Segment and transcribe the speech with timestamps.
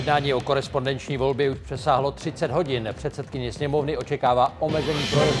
[0.00, 2.88] Jednání o korespondenční volbě už přesáhlo 30 hodin.
[2.92, 5.38] Předsedkyně sněmovny očekává omezení projevu.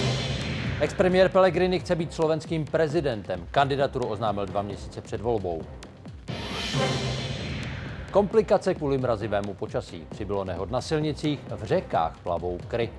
[0.80, 3.46] Expremiér Pellegrini chce být slovenským prezidentem.
[3.50, 5.62] Kandidaturu oznámil dva měsíce před volbou.
[8.10, 10.06] Komplikace kvůli mrazivému počasí.
[10.10, 12.90] Přibylo nehod na silnicích, v řekách plavou kry.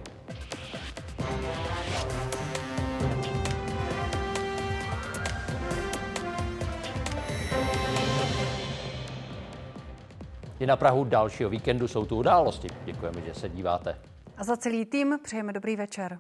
[10.61, 12.67] I na Prahu dalšího víkendu jsou tu události.
[12.85, 13.97] Děkujeme, že se díváte.
[14.37, 16.19] A za celý tým přejeme dobrý večer.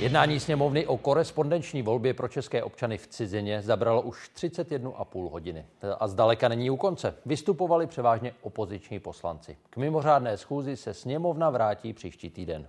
[0.00, 5.66] Jednání sněmovny o korespondenční volbě pro české občany v cizině zabralo už 31,5 hodiny.
[6.00, 7.14] A zdaleka není u konce.
[7.26, 9.56] Vystupovali převážně opoziční poslanci.
[9.70, 12.68] K mimořádné schůzi se sněmovna vrátí příští týden.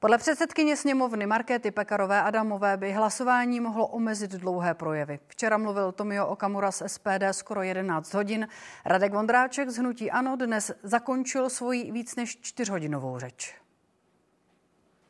[0.00, 5.18] Podle předsedkyně sněmovny Markéty Pekarové Adamové by hlasování mohlo omezit dlouhé projevy.
[5.26, 8.48] Včera mluvil Tomio Okamura z SPD skoro 11 hodin.
[8.84, 13.54] Radek Vondráček z Hnutí Ano dnes zakončil svoji víc než čtyřhodinovou řeč.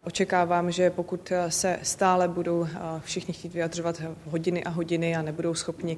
[0.04, 2.66] Očekávám, že pokud se stále budou
[3.00, 5.96] všichni chtít vyjadřovat hodiny a hodiny a nebudou schopni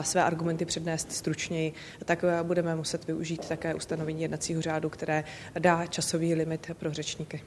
[0.00, 1.72] své argumenty přednést stručněji,
[2.04, 5.24] tak budeme muset využít také ustanovení jednacího řádu, které
[5.58, 7.42] dá časový limit pro řečníky.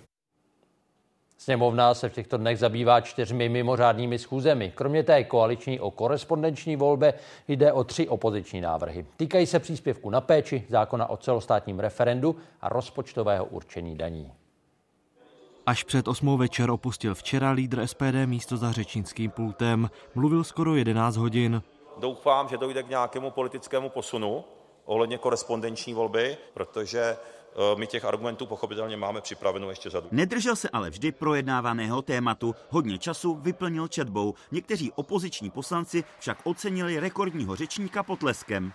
[1.42, 4.72] Sněmovna se v těchto dnech zabývá čtyřmi mimořádnými schůzemi.
[4.76, 7.14] Kromě té koaliční o korespondenční volbě
[7.48, 9.06] jde o tři opoziční návrhy.
[9.18, 14.32] Týkají se příspěvku na péči, zákona o celostátním referendu a rozpočtového určení daní.
[15.66, 19.90] Až před osmou večer opustil včera lídr SPD místo za řečnickým pultem.
[20.16, 21.62] Mluvil skoro 11 hodin.
[21.98, 24.44] Doufám, že dojde k nějakému politickému posunu
[24.86, 27.18] ohledně korespondenční volby, protože
[27.78, 30.08] my těch argumentů pochopitelně máme připravenou ještě řadu.
[30.12, 32.56] Nedržel se ale vždy projednávaného tématu.
[32.70, 34.34] Hodně času vyplnil četbou.
[34.52, 38.74] Někteří opoziční poslanci však ocenili rekordního řečníka potleskem.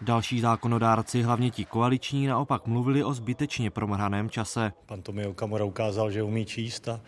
[0.00, 4.72] Další zákonodárci, hlavně ti koaliční, naopak mluvili o zbytečně promrhaném čase.
[4.86, 7.00] Pan Tomio Kamora ukázal, že umí číst a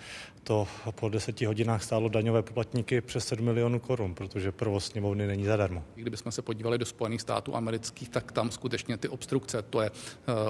[0.47, 5.45] to po deseti hodinách stálo daňové poplatníky přes 7 milionů korun, protože provoz sněmovny není
[5.45, 5.85] zadarmo.
[5.95, 9.97] Kdybychom se podívali do Spojených států amerických, tak tam skutečně ty obstrukce, to je uh,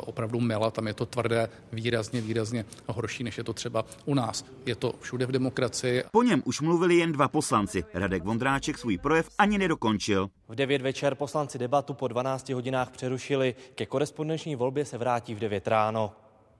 [0.00, 4.44] opravdu mela, tam je to tvrdé, výrazně, výrazně horší, než je to třeba u nás.
[4.66, 6.04] Je to všude v demokracii.
[6.12, 7.84] Po něm už mluvili jen dva poslanci.
[7.94, 10.30] Radek Vondráček svůj projev ani nedokončil.
[10.48, 13.54] V 9 večer poslanci debatu po 12 hodinách přerušili.
[13.74, 16.12] Ke korespondenční volbě se vrátí v 9 ráno.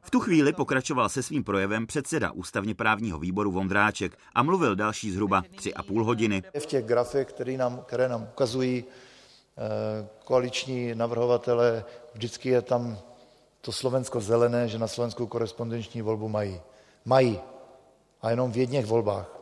[0.07, 5.11] V tu chvíli pokračoval se svým projevem předseda ústavně právního výboru Vondráček a mluvil další
[5.11, 6.43] zhruba tři a půl hodiny.
[6.59, 11.85] V těch grafech, které nám, které nám ukazují eh, koaliční navrhovatele,
[12.15, 12.99] vždycky je tam
[13.61, 16.61] to Slovensko zelené, že na Slovenskou korespondenční volbu mají.
[17.05, 17.41] Mají.
[18.23, 19.39] A jenom v jedných volbách.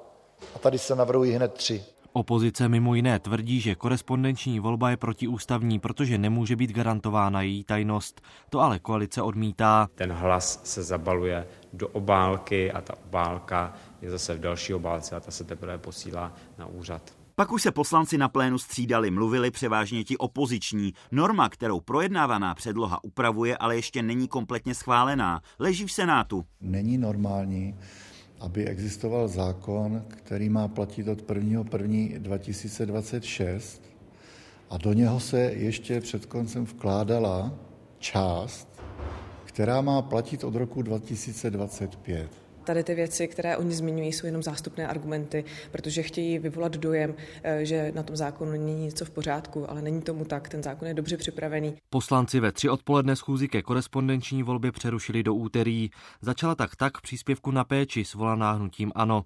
[0.55, 1.85] A tady se navrhují hned tři.
[2.17, 8.21] Opozice mimo jiné tvrdí, že korespondenční volba je protiústavní, protože nemůže být garantována její tajnost.
[8.51, 9.89] To ale koalice odmítá.
[9.95, 15.21] Ten hlas se zabaluje do obálky a ta obálka je zase v další obálce a
[15.21, 17.03] ta se teprve posílá na úřad.
[17.35, 20.93] Pak už se poslanci na plénu střídali, mluvili převážně ti opoziční.
[21.13, 25.41] Norma, kterou projednávaná předloha upravuje, ale ještě není kompletně schválená.
[25.59, 26.45] Leží v Senátu.
[26.61, 27.75] Není normální,
[28.45, 31.65] aby existoval zákon, který má platit od 1.
[31.79, 32.19] 1.
[32.19, 33.83] 2026
[34.71, 37.55] a do něho se ještě před koncem vkládala
[37.99, 38.69] část,
[39.45, 42.44] která má platit od roku 2025.
[42.65, 47.65] Tady ty věci, které oni zmiňují, jsou jenom zástupné argumenty, protože chtějí vyvolat dojem, eh,
[47.65, 50.49] že na tom zákonu není něco v pořádku, ale není tomu tak.
[50.49, 51.77] Ten zákon je dobře připravený.
[51.91, 55.91] Poslanci ve tři odpoledne schůzi ke korespondenční volbě přerušili do úterý.
[56.21, 59.25] Začala tak tak příspěvku na péči svolaná hnutím ANO.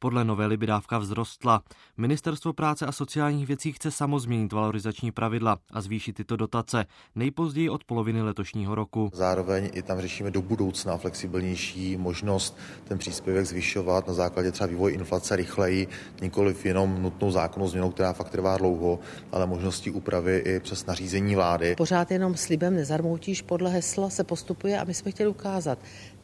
[0.00, 1.62] Podle novely by dávka vzrostla.
[1.96, 7.70] Ministerstvo práce a sociálních věcí chce samo změnit valorizační pravidla a zvýšit tyto dotace nejpozději
[7.70, 9.10] od poloviny letošního roku.
[9.14, 14.94] Zároveň i tam řešíme do budoucna flexibilnější možnost ten příspěvek zvyšovat na základě třeba vývoje
[14.94, 15.88] inflace rychleji,
[16.22, 18.98] nikoliv jenom nutnou zákonnou změnou, která fakt trvá dlouho,
[19.32, 21.74] ale možností úpravy i přes nařízení vlády.
[21.76, 25.78] Pořád jenom slibem nezarmoutíš, podle hesla se postupuje a my jsme chtěli ukázat,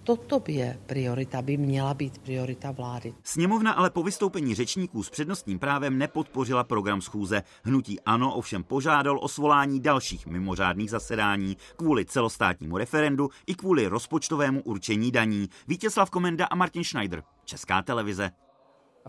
[0.04, 3.14] Toto je priorita, by měla být priorita vlády.
[3.22, 7.42] Sněmovna ale po vystoupení řečníků s přednostním právem nepodpořila program schůze.
[7.62, 14.62] Hnutí ANO ovšem požádal o svolání dalších mimořádných zasedání kvůli celostátnímu referendu i kvůli rozpočtovému
[14.62, 15.48] určení daní.
[15.68, 18.30] Vítězslav Komenda a Martin Schneider, Česká televize.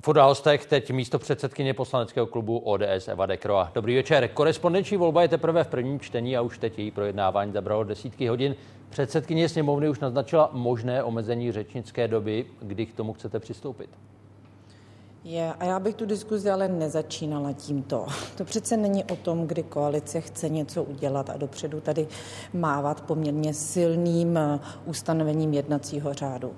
[0.03, 3.71] V událostech teď místo předsedkyně poslaneckého klubu ODS Eva Dekroa.
[3.75, 4.27] Dobrý večer.
[4.27, 8.56] Korespondenční volba je teprve v prvním čtení a už teď její projednávání zabralo desítky hodin.
[8.89, 12.45] Předsedkyně sněmovny už naznačila možné omezení řečnické doby.
[12.62, 13.89] Kdy k tomu chcete přistoupit?
[15.27, 18.06] Je, a já bych tu diskuzi ale nezačínala tímto.
[18.38, 22.07] To přece není o tom, kdy koalice chce něco udělat a dopředu tady
[22.54, 26.54] mávat poměrně silným eh, ustanovením jednacího řádu.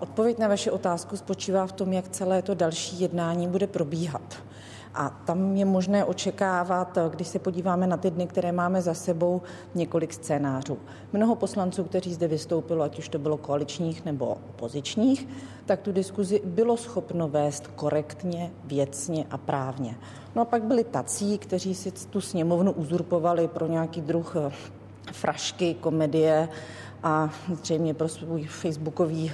[0.00, 4.34] Odpověď na vaši otázku spočívá v tom, jak celé to další jednání bude probíhat.
[4.94, 9.42] A tam je možné očekávat, když se podíváme na ty dny, které máme za sebou,
[9.74, 10.78] několik scénářů.
[11.12, 15.28] Mnoho poslanců, kteří zde vystoupilo, ať už to bylo koaličních nebo opozičních,
[15.66, 19.96] tak tu diskuzi bylo schopno vést korektně, věcně a právně.
[20.34, 24.52] No a pak byli tací, kteří si tu sněmovnu uzurpovali pro nějaký druh eh,
[25.12, 26.48] frašky, komedie
[27.02, 29.32] a zřejmě pro svůj facebookový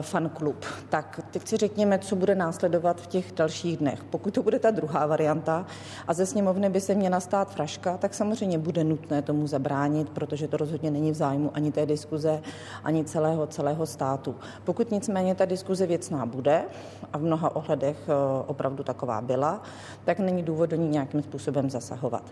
[0.00, 0.64] fanklub.
[0.88, 4.04] Tak teď si řekněme, co bude následovat v těch dalších dnech.
[4.04, 5.66] Pokud to bude ta druhá varianta
[6.08, 10.48] a ze sněmovny by se měla stát fraška, tak samozřejmě bude nutné tomu zabránit, protože
[10.48, 12.42] to rozhodně není v zájmu ani té diskuze,
[12.84, 14.34] ani celého, celého státu.
[14.64, 16.64] Pokud nicméně ta diskuze věcná bude,
[17.12, 18.12] a v mnoha ohledech eh,
[18.46, 19.62] opravdu taková byla,
[20.04, 22.22] tak není důvod do ní nějakým způsobem zasahovat.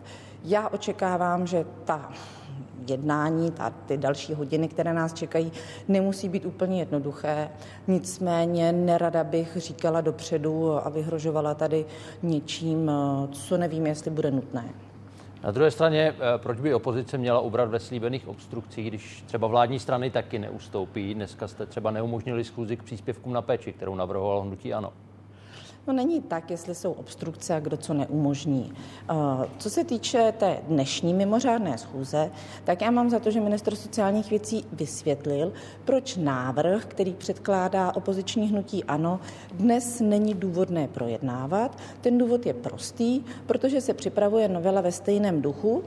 [0.45, 2.11] Já očekávám, že ta
[2.89, 5.53] jednání, a ty další hodiny, které nás čekají,
[5.89, 7.49] nemusí být úplně jednoduché.
[7.87, 11.85] Nicméně nerada bych říkala dopředu a vyhrožovala tady
[12.23, 12.91] něčím,
[13.33, 14.65] co nevím, jestli bude nutné.
[15.45, 19.79] Na druhé straně, eh, proč by opozice měla ubrat ve slíbených obstrukcích, když třeba vládní
[19.79, 21.15] strany taky neustoupí?
[21.15, 24.93] Dneska jste třeba neumožnili schůzi k příspěvkům na péči, kterou navrhoval hnutí ANO.
[25.87, 28.73] No není tak, jestli jsou obstrukce a kdo co neumožní.
[29.11, 29.15] Eh,
[29.59, 32.31] co se týče té dnešní mimořádné schůze,
[32.65, 35.53] tak já mám za to, že minister sociálních věcí vysvětlil,
[35.85, 39.21] proč návrh, který předkládá opoziční hnutí ANO,
[39.53, 41.79] dnes není důvodné projednávat.
[42.01, 45.83] Ten důvod je prostý, protože se připravuje novela ve stejném duchu,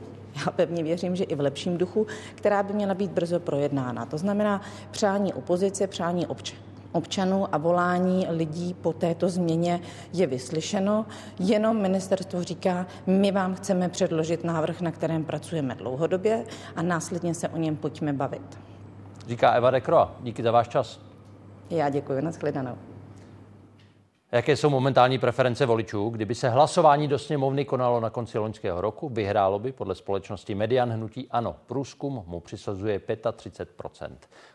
[0.45, 4.05] já pevně věřím, že i v lepším duchu, která by měla být brzo projednána.
[4.05, 4.61] To znamená
[4.91, 9.79] přání opozice, přání občanů občanů a volání lidí po této změně
[10.13, 11.05] je vyslyšeno.
[11.39, 16.45] Jenom ministerstvo říká, my vám chceme předložit návrh, na kterém pracujeme dlouhodobě
[16.75, 18.59] a následně se o něm pojďme bavit.
[19.27, 20.15] Říká Eva Dekroa.
[20.21, 20.99] Díky za váš čas.
[21.69, 22.77] Já děkuji, nashledanou.
[24.31, 26.09] Jaké jsou momentální preference voličů?
[26.09, 30.89] Kdyby se hlasování do sněmovny konalo na konci loňského roku, vyhrálo by podle společnosti Median
[30.89, 31.55] hnutí ANO.
[31.65, 34.09] Průzkum mu přisazuje 35%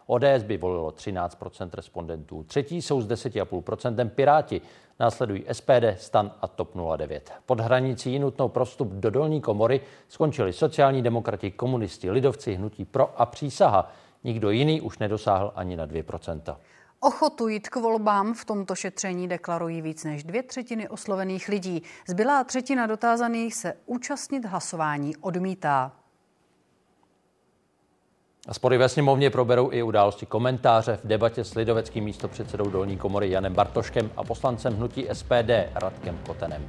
[0.07, 2.43] ODS by volilo 13% respondentů.
[2.43, 4.61] Třetí jsou s 10,5% Piráti.
[5.01, 7.33] Následují SPD, STAN a TOP 09.
[7.47, 13.27] Pod hranicí nutnou prostup do dolní komory skončili sociální demokrati, komunisti, lidovci, hnutí pro a
[13.27, 13.93] přísaha.
[14.25, 16.03] Nikdo jiný už nedosáhl ani na 2
[17.05, 21.83] Ochotu jít k volbám v tomto šetření deklarují víc než dvě třetiny oslovených lidí.
[22.09, 25.93] Zbylá třetina dotázaných se účastnit hlasování odmítá.
[28.49, 33.31] A spory ve sněmovně proberou i události komentáře v debatě s lidoveckým místopředsedou dolní komory
[33.31, 36.69] Janem Bartoškem a poslancem hnutí SPD Radkem Kotenem.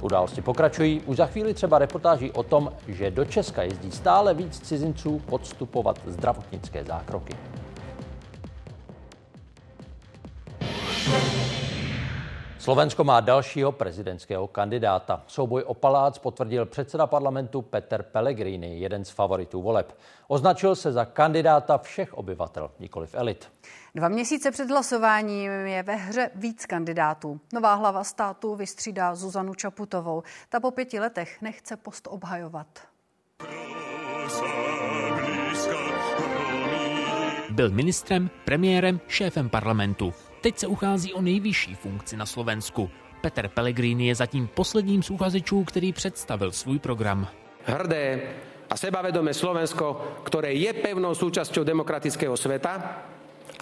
[0.00, 1.00] Události pokračují.
[1.06, 6.00] Už za chvíli třeba reportáží o tom, že do Česka jezdí stále víc cizinců podstupovat
[6.06, 7.49] zdravotnické zákroky.
[12.60, 15.22] Slovensko má dalšího prezidentského kandidáta.
[15.26, 19.98] Souboj o palác potvrdil předseda parlamentu Peter Pellegrini, jeden z favoritů voleb.
[20.28, 23.52] Označil se za kandidáta všech obyvatel, nikoliv elit.
[23.94, 27.40] Dva měsíce před hlasováním je ve hře víc kandidátů.
[27.52, 30.22] Nová hlava státu vystřídá Zuzanu Čaputovou.
[30.48, 32.66] Ta po pěti letech nechce post obhajovat.
[37.50, 40.14] Byl ministrem, premiérem, šéfem parlamentu.
[40.40, 42.90] Teď se uchází o nejvyšší funkci na Slovensku.
[43.20, 47.28] Peter Pellegrini je zatím posledním z uchazečů, který představil svůj program.
[47.64, 48.20] Hrdé
[48.70, 53.02] a sebavedomé Slovensko, které je pevnou súčasťou demokratického světa,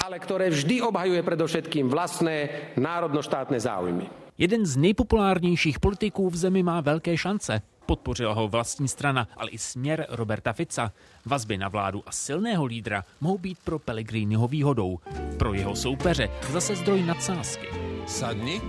[0.05, 4.28] ale které vždy obhajuje především vlastné národnoštátné záujmy.
[4.41, 7.63] Jeden z nejpopulárnějších politiků v zemi má velké šance.
[7.87, 10.93] Podpořila ho vlastní strana, ale i směr Roberta Fica.
[11.27, 14.99] Vazby na vládu a silného lídra mohou být pro Pellegriniho výhodou.
[15.39, 17.67] Pro jeho soupeře zase zdroj nadsázky.
[18.07, 18.61] Sadni,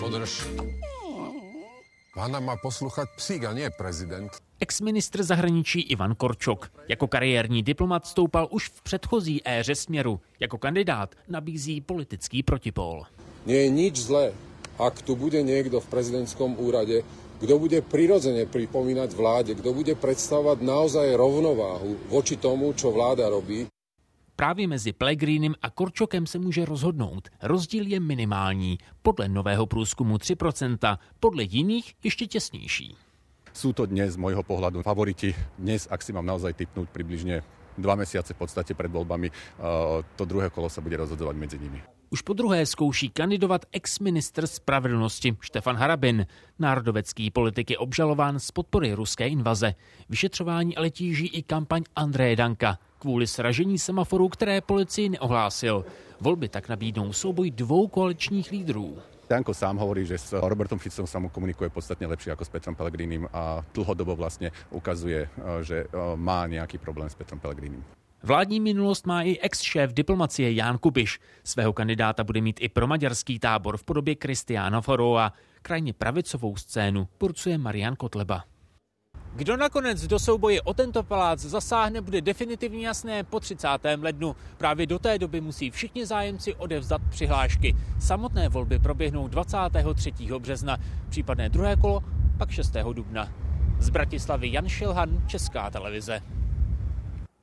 [0.00, 0.46] podrž.
[2.14, 4.32] Pána má poslouchat psík a nie prezident.
[4.60, 10.20] Ex-ministr zahraničí Ivan Korčok jako kariérní diplomat stoupal už v předchozí éře směru.
[10.40, 13.02] Jako kandidát nabízí politický protipol.
[13.46, 14.32] Nie je nič zlé,
[14.78, 17.04] ak tu bude někdo v prezidentskom úrade,
[17.40, 23.66] kto bude prirodzene pripomínať vláde, kto bude predstavovať naozaj rovnováhu voči tomu, čo vláda robí.
[24.36, 27.28] Právě mezi Pellegrinem a Korčokem se může rozhodnout.
[27.42, 28.78] Rozdíl je minimální.
[29.02, 32.96] Podle nového průzkumu 3%, podle jiných ještě těsnější.
[33.50, 35.34] Sú to dnes z môjho pohľadu favoriti.
[35.58, 37.42] Dnes, ak si mám naozaj typnúť približne
[37.80, 39.32] dva mesiace v podstate pred voľbami,
[40.16, 41.80] to druhé kolo sa bude rozhodovať medzi nimi.
[42.10, 46.26] Už po druhé zkouší kandidovat ex-ministr spravedlnosti Štefan Harabin.
[46.58, 49.74] Národovecký politik je obžalován z podpory ruské invaze.
[50.08, 55.84] Vyšetřování ale tíží i kampaň Andreje Danka kvůli sražení semaforů, které policii neohlásil.
[56.20, 58.98] Volby tak nabídnou souboj dvou koaličních lídrů.
[59.30, 62.74] Danko sám hovorí, že s Robertom Ficom sa mu komunikuje podstatne lepšie ako s Petrom
[62.74, 65.30] Pellegrinim a dlhodobo vlastne ukazuje,
[65.62, 65.86] že
[66.18, 67.78] má nejaký problém s Petrom Pellegrinim.
[68.26, 71.22] Vládní minulost má i ex-šéf diplomacie Ján Kubiš.
[71.46, 75.32] Svého kandidáta bude mít i pro maďarský tábor v podobě Kristiána Forova.
[75.62, 78.44] Krajně pravicovou scénu porcuje Marian Kotleba.
[79.34, 83.68] Kdo nakonec do souboje o tento palác zasáhne, bude definitivně jasné po 30.
[84.00, 84.36] lednu.
[84.58, 87.76] Právě do té doby musí všichni zájemci odevzdat přihlášky.
[88.00, 90.12] Samotné volby proběhnou 23.
[90.38, 90.76] března,
[91.08, 92.02] případné druhé kolo
[92.38, 92.76] pak 6.
[92.92, 93.28] dubna.
[93.78, 96.22] Z Bratislavy Jan Šilhan, Česká televize.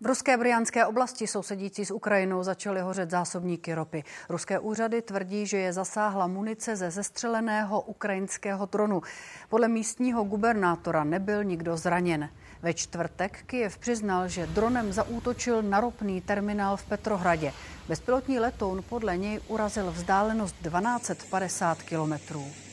[0.01, 4.03] V ruské Brianské oblasti sousedící s Ukrajinou začaly hořet zásobníky ropy.
[4.29, 9.01] Ruské úřady tvrdí, že je zasáhla munice ze zestřeleného ukrajinského dronu.
[9.49, 12.29] Podle místního gubernátora nebyl nikdo zraněn.
[12.61, 17.53] Ve čtvrtek Kyjev přiznal, že dronem zaútočil na ropný terminál v Petrohradě.
[17.87, 22.66] Bezpilotní letoun podle něj urazil vzdálenost 1250 kilometrů.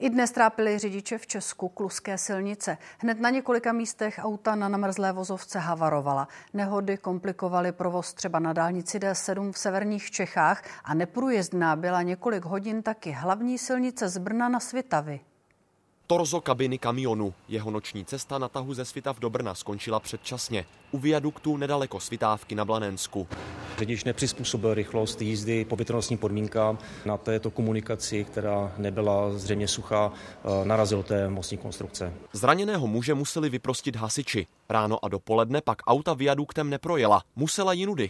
[0.00, 2.78] I dnes trápili řidiče v Česku kluské silnice.
[2.98, 6.28] Hned na několika místech auta na namrzlé vozovce havarovala.
[6.52, 12.82] Nehody komplikovaly provoz třeba na dálnici D7 v severních Čechách a neprůjezdná byla několik hodin
[12.82, 15.20] taky hlavní silnice z Brna na Svitavy.
[16.10, 17.34] Torzo kabiny kamionu.
[17.48, 20.64] Jeho noční cesta na tahu ze Svitav do Brna skončila předčasně.
[20.90, 23.28] U viaduktu nedaleko Svitávky na Blanensku.
[23.78, 26.78] Řidič nepřizpůsobil rychlost jízdy po větrnostním podmínkám.
[27.04, 32.12] Na této komunikaci, která nebyla zřejmě suchá, eh, narazil té mostní konstrukce.
[32.32, 34.46] Zraněného muže museli vyprostit hasiči.
[34.68, 37.22] Ráno a dopoledne pak auta viaduktem neprojela.
[37.36, 38.08] Musela jinudy.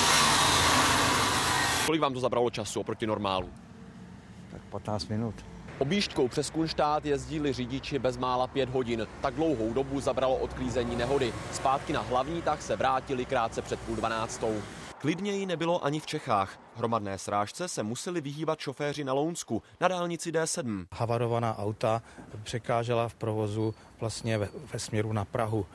[1.87, 3.49] Kolik vám to zabralo času oproti normálu?
[4.50, 5.50] Tak 15 minut.
[5.80, 9.06] Objížďkou přes Kunštát jezdili řidiči bezmála pět hodin.
[9.20, 11.32] Tak dlouhou dobu zabralo odklízení nehody.
[11.52, 14.62] Zpátky na hlavní tah se vrátili krátce před půl dvanáctou.
[14.99, 16.58] Klidněji nebylo ani v Čechách.
[16.77, 20.87] Hromadné srážce se museli vyhýbat šoféři na Lounsku, na dálnici D7.
[20.93, 22.03] Havarovaná auta
[22.43, 25.67] překážela v provozu vlastně ve, ve směru na Prahu.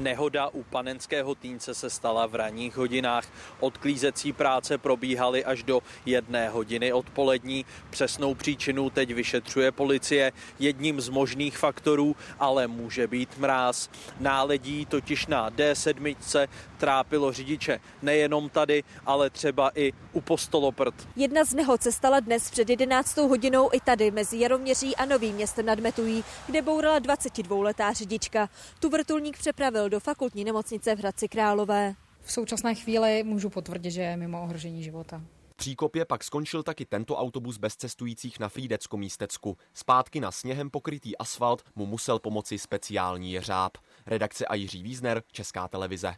[0.00, 3.28] Nehoda u panenského týnce se stala v ranních hodinách.
[3.60, 7.64] Odklízecí práce probíhaly až do jedné hodiny odpolední.
[7.90, 10.32] Přesnou příčinu teď vyšetřuje policie.
[10.58, 13.90] Jedním z možných faktorů ale může být mráz.
[14.20, 16.48] Náledí totiž na D7
[16.78, 21.08] trápilo řidiče nejenom tady, ale třeba i u Postoloprt.
[21.16, 25.34] Jedna z nehod se stala dnes před 11 hodinou i tady mezi Jaroměří a Novým
[25.34, 28.48] městem nad Metují, kde bourala 22-letá řidička.
[28.80, 31.94] Tu vrtulník přepravil do fakultní nemocnice v Hradci Králové.
[32.22, 35.22] V současné chvíli můžu potvrdit, že je mimo ohrožení života.
[35.50, 39.56] V Příkopě pak skončil taky tento autobus bez cestujících na Frýdecko-místecku.
[39.74, 43.72] Zpátky na sněhem pokrytý asfalt mu musel pomoci speciální jeřáb.
[44.06, 46.14] Redakce a Jiří Vízner, Česká televize.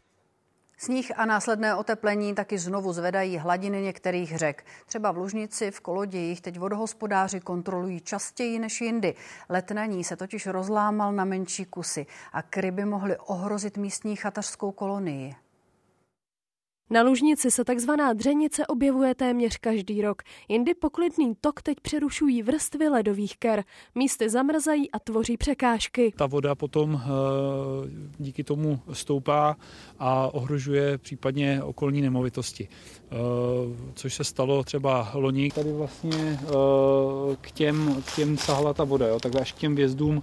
[0.81, 4.67] Sníh a následné oteplení taky znovu zvedají hladiny některých řek.
[4.87, 9.15] Třeba v Lužnici, v Kolodějích teď vodohospodáři kontrolují častěji než jindy.
[9.49, 14.73] Let na ní se totiž rozlámal na menší kusy a kryby mohly ohrozit místní chatařskou
[14.73, 15.35] kolonii.
[16.91, 20.23] Na Lužnici se takzvaná dřenice objevuje téměř každý rok.
[20.49, 23.65] Jindy poklidný tok teď přerušují vrstvy ledových ker.
[23.95, 26.13] Místy zamrzají a tvoří překážky.
[26.17, 27.01] Ta voda potom
[28.19, 29.57] díky tomu stoupá
[29.99, 32.69] a ohrožuje případně okolní nemovitosti.
[33.95, 35.51] Což se stalo třeba loni.
[35.51, 36.41] Tady vlastně
[37.41, 40.23] k těm, k těm sahla ta voda, jo, tak až k těm vězdům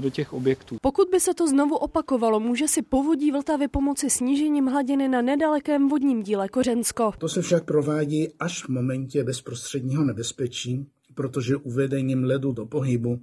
[0.00, 0.76] do těch objektů.
[0.82, 5.88] Pokud by se to znovu opakovalo, může si povodí Vltavy pomoci snížením hladiny na nedalekém
[5.88, 7.12] vodním díle Kořensko.
[7.18, 13.22] To se však provádí až v momentě bezprostředního nebezpečí, protože uvedením ledu do pohybu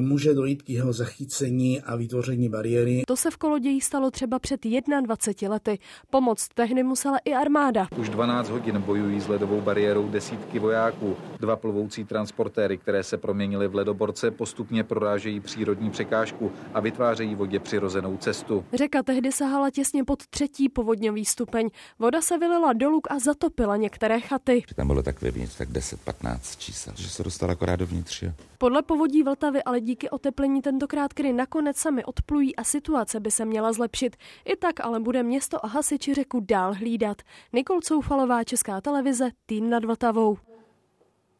[0.00, 3.02] může dojít k jeho zachycení a vytvoření bariéry.
[3.06, 4.60] To se v Koloději stalo třeba před
[5.02, 5.78] 21 lety.
[6.10, 7.86] Pomoc tehdy musela i armáda.
[7.96, 11.16] Už 12 hodin bojují s ledovou bariérou desítky vojáků.
[11.40, 17.60] Dva plovoucí transportéry, které se proměnily v ledoborce, postupně prorážejí přírodní překážku a vytvářejí vodě
[17.60, 18.64] přirozenou cestu.
[18.72, 21.68] Řeka tehdy sahala těsně pod třetí povodňový stupeň.
[21.98, 24.62] Voda se vylila dolů a zatopila některé chaty.
[24.76, 28.24] Tam bylo tak vevnitř tak 10-15 čísel, že se dostala akorát dovnitř.
[28.58, 33.44] Podle povodí Vltavy ale díky oteplení tentokrát kry nakonec sami odplují a situace by se
[33.44, 34.16] měla zlepšit.
[34.44, 37.22] I tak ale bude město a hasiči řeku dál hlídat.
[37.52, 40.38] Nikol Coufalová, Česká televize, tým nad Vltavou.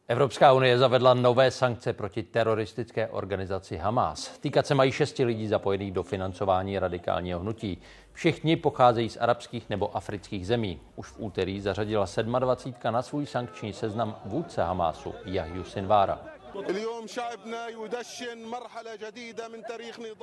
[0.08, 4.38] Evropská unie zavedla nové sankce proti teroristické organizaci Hamas.
[4.38, 7.78] Týkat se mají šesti lidí zapojených do financování radikálního hnutí.
[8.12, 10.80] Všichni pocházejí z arabských nebo afrických zemí.
[10.96, 12.06] Už v úterý zařadila
[12.38, 12.76] 27.
[12.90, 16.31] na svůj sankční seznam vůdce Hamásu Jahju Sinvára.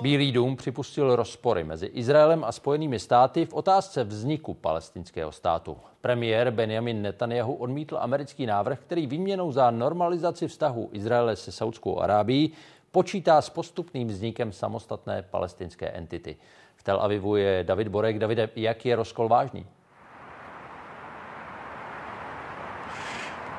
[0.02, 5.76] Bílý dům připustil rozpory mezi Izraelem a Spojenými státy v otázce vzniku palestinského státu.
[6.00, 12.52] Premiér Benjamin Netanyahu odmítl americký návrh, který výměnou za normalizaci vztahu Izraele se Saudskou Arábií
[12.90, 16.36] počítá s postupným vznikem samostatné palestinské entity.
[16.76, 18.18] V Tel Avivu je David Borek.
[18.18, 19.66] Davide, jak je rozkol vážný?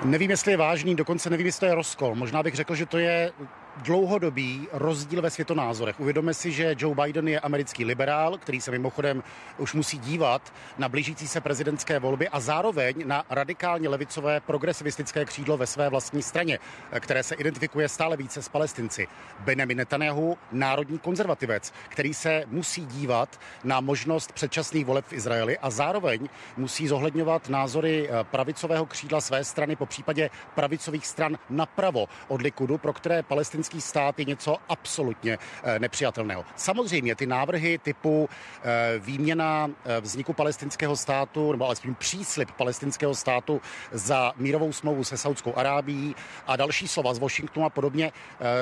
[0.05, 2.15] Nevím, jestli je vážný, dokonce nevím, jestli to je rozkol.
[2.15, 3.31] Možná bych řekl, že to je
[3.78, 6.00] dlouhodobý rozdíl ve světonázorech.
[6.00, 9.24] Uvědomme si, že Joe Biden je americký liberál, který se mimochodem
[9.58, 15.58] už musí dívat na blížící se prezidentské volby a zároveň na radikálně levicové progresivistické křídlo
[15.58, 16.60] ve své vlastní straně,
[17.00, 19.08] které se identifikuje stále více s palestinci.
[19.40, 25.70] Benjamin Netanyahu, národní konzervativec, který se musí dívat na možnost předčasných voleb v Izraeli a
[25.70, 32.42] zároveň musí zohledňovat názory eh, pravicového křídla své strany, po případě pravicových stran napravo od
[32.42, 36.46] Likudu, pro které palestinci palestinský stát je něco absolutně eh, nepřijatelného.
[36.56, 43.62] Samozřejmě ty návrhy typu eh, výměna eh, vzniku palestinského státu, nebo alespoň příslip palestinského státu
[43.92, 46.16] za mírovou smlouvu se Saudskou Arábí
[46.48, 48.12] a další slova z Washingtonu a podobně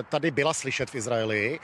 [0.10, 1.60] tady byla slyšet v Izraeli.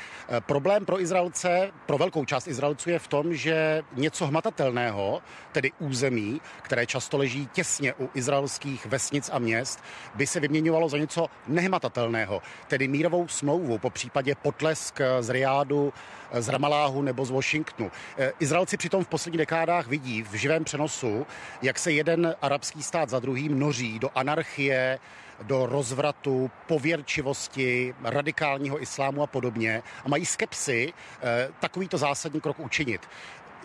[0.45, 5.21] Problém pro Izraelce, pro velkou část Izraelců je v tom, že něco hmatatelného,
[5.51, 9.83] tedy území, které často leží těsně u izraelských vesnic a měst,
[10.15, 15.93] by se vyměňovalo za něco nehmatatelného, tedy mírovou smlouvu, po případě potlesk z Riádu,
[16.33, 17.91] z Ramaláhu nebo z Washingtonu.
[18.17, 21.27] Eh, Izraelci přitom v posledních dekádách vidí v živém přenosu,
[21.61, 24.99] jak se jeden arabský stát za druhým noří do anarchie,
[25.43, 33.01] do rozvratu, pověrčivosti, radikálního islámu a podobně a mají skepsy eh, takovýto zásadní krok učinit.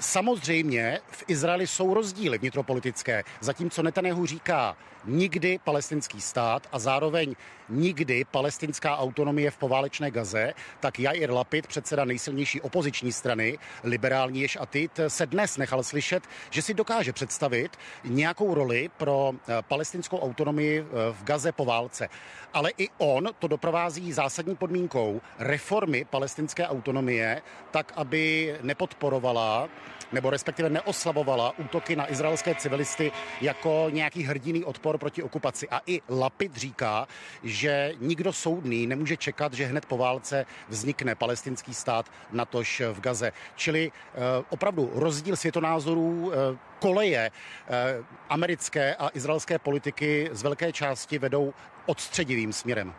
[0.01, 3.25] Samozřejmě v Izraeli jsou rozdíly vnitropolitické.
[3.41, 7.35] Zatímco Netanyahu říká nikdy palestinský stát a zároveň
[7.69, 14.57] nikdy palestinská autonomie v poválečné Gaze, tak Jair Lapid, předseda nejsilnější opoziční strany, liberální Ješ
[14.61, 20.81] Atit, se dnes nechal slyšet, že si dokáže představit nějakou roli pro eh, palestinskou autonomii
[20.81, 22.09] eh, v Gaze po válce.
[22.55, 29.69] Ale i on to doprovází zásadní podmínkou reformy palestinské autonomie, tak aby nepodporovala
[30.13, 35.69] nebo respektive neoslavovala útoky na izraelské civilisty jako nějaký hrdiný odpor proti okupaci.
[35.69, 37.09] A i Lapid říká,
[37.43, 43.33] že nikdo soudný nemůže čekat, že hned po válce vznikne palestinský stát, natož v Gaze.
[43.57, 44.19] Čili eh,
[44.51, 51.55] opravdu rozdíl světonázorů eh, koleje eh, americké a izraelské politiky z velké části vedou
[51.87, 52.95] odstředivým směrem.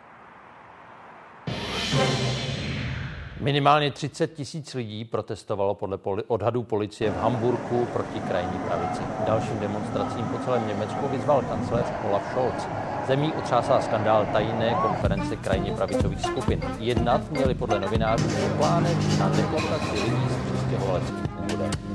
[3.42, 9.02] Minimálně 30 tisíc lidí protestovalo podle odhadů policie v Hamburgu proti krajní pravici.
[9.26, 12.66] Dalším demonstracím po celém Německu vyzval kancléř Olaf Scholz.
[13.06, 16.60] Zemí otřásá skandál tajné konference krajně pravicových skupin.
[16.78, 21.91] Jednat měli podle novinářů o plánech na deportaci lidí s přistěhovaleckým původem.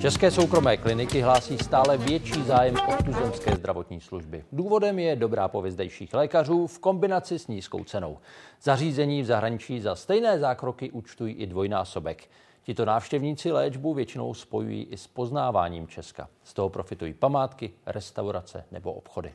[0.00, 4.44] České soukromé kliniky hlásí stále větší zájem o tuzemské zdravotní služby.
[4.52, 8.18] Důvodem je dobrá pověst zdejších lékařů v kombinaci s nízkou cenou.
[8.62, 12.30] Zařízení v zahraničí za stejné zákroky účtují i dvojnásobek.
[12.62, 16.28] Tito návštěvníci léčbu většinou spojují i s poznáváním Česka.
[16.44, 19.32] Z toho profitují památky, restaurace nebo obchody.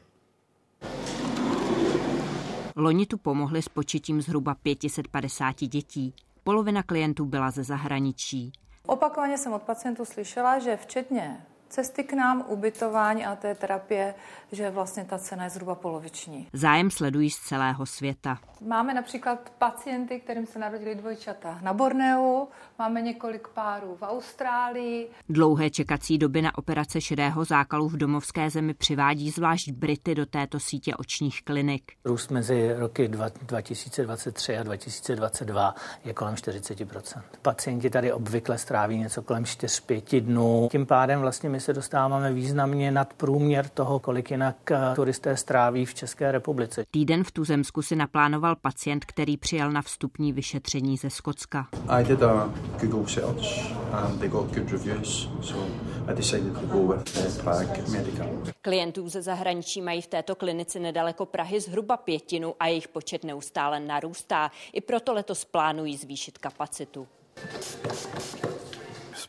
[2.76, 6.14] Loni tu pomohli s početím zhruba 550 dětí.
[6.44, 8.52] Polovina klientů byla ze zahraničí.
[8.88, 14.14] Opakovaně jsem od pacientů slyšela, že včetně cesty k nám, ubytování a té terapie,
[14.52, 16.48] že vlastně ta cena je zhruba poloviční.
[16.54, 18.38] Zájem sledují z celého světa.
[18.68, 22.48] Máme například pacienty, kterým se narodili dvojčata na Borneu,
[22.80, 25.10] máme několik párů v Austrálii.
[25.30, 30.60] Dlouhé čekací doby na operace šedého zákalu v domovské zemi přivádí zvlášť Brity do této
[30.60, 31.92] sítě očních klinik.
[32.06, 39.44] Růst mezi roky 2023 a 2022 je kolem 40% Pacienti tady obvykle stráví něco kolem
[39.44, 40.68] 4-5 dnů.
[40.72, 45.86] Tím pádem vlastně my se dostáváme významně nad průměr toho, kolik jinak eh, turisté stráví
[45.86, 46.84] v České republice.
[46.92, 51.68] Týden v Tuzemsku si naplánoval pacient, který přijel na vstupní vyšetření ze Skotska.
[51.88, 55.72] I did a Google search and they got good reviews, so
[56.08, 58.28] I decided to go with Prague Medical.
[58.62, 63.80] Klientů ze zahraničí mají v této klinice nedaleko Prahy zhruba pětinu a jejich počet neustále
[63.80, 64.52] narůstá.
[64.74, 67.08] I proto letos plánují zvýšit kapacitu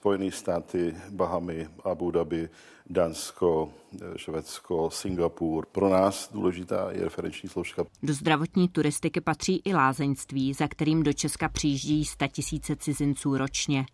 [0.03, 2.49] Spojené státy, Bahamy, Abu Dhabi,
[2.91, 3.73] Dánsko,
[4.17, 5.67] Švédsko, Singapur.
[5.67, 7.85] Pro nás důležitá je referenční složka.
[8.03, 13.87] Do zdravotní turistiky patří i lázeňství, za kterým do Česka přijíždí tisíce cizinců ročně.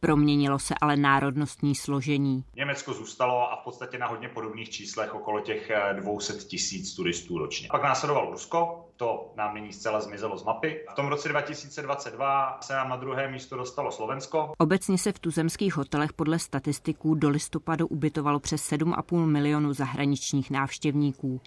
[0.00, 2.44] Proměnilo se ale národnostní složení.
[2.56, 7.38] Německo zůstalo a v podstatě na hodně podobných číslech okolo těch 200 eh, tisíc turistů
[7.38, 7.68] ročně.
[7.70, 10.84] Pak následovalo Rusko, to nám nyní zcela zmizelo z mapy.
[10.92, 14.52] V tom roce 2022 se nám na druhé místo dostalo Slovensko.
[14.58, 21.40] Obecně se v tuzemských hotelech podle statistiků do listopadu ubytovalo přes 7,5 milionu zahraničních návštěvníků.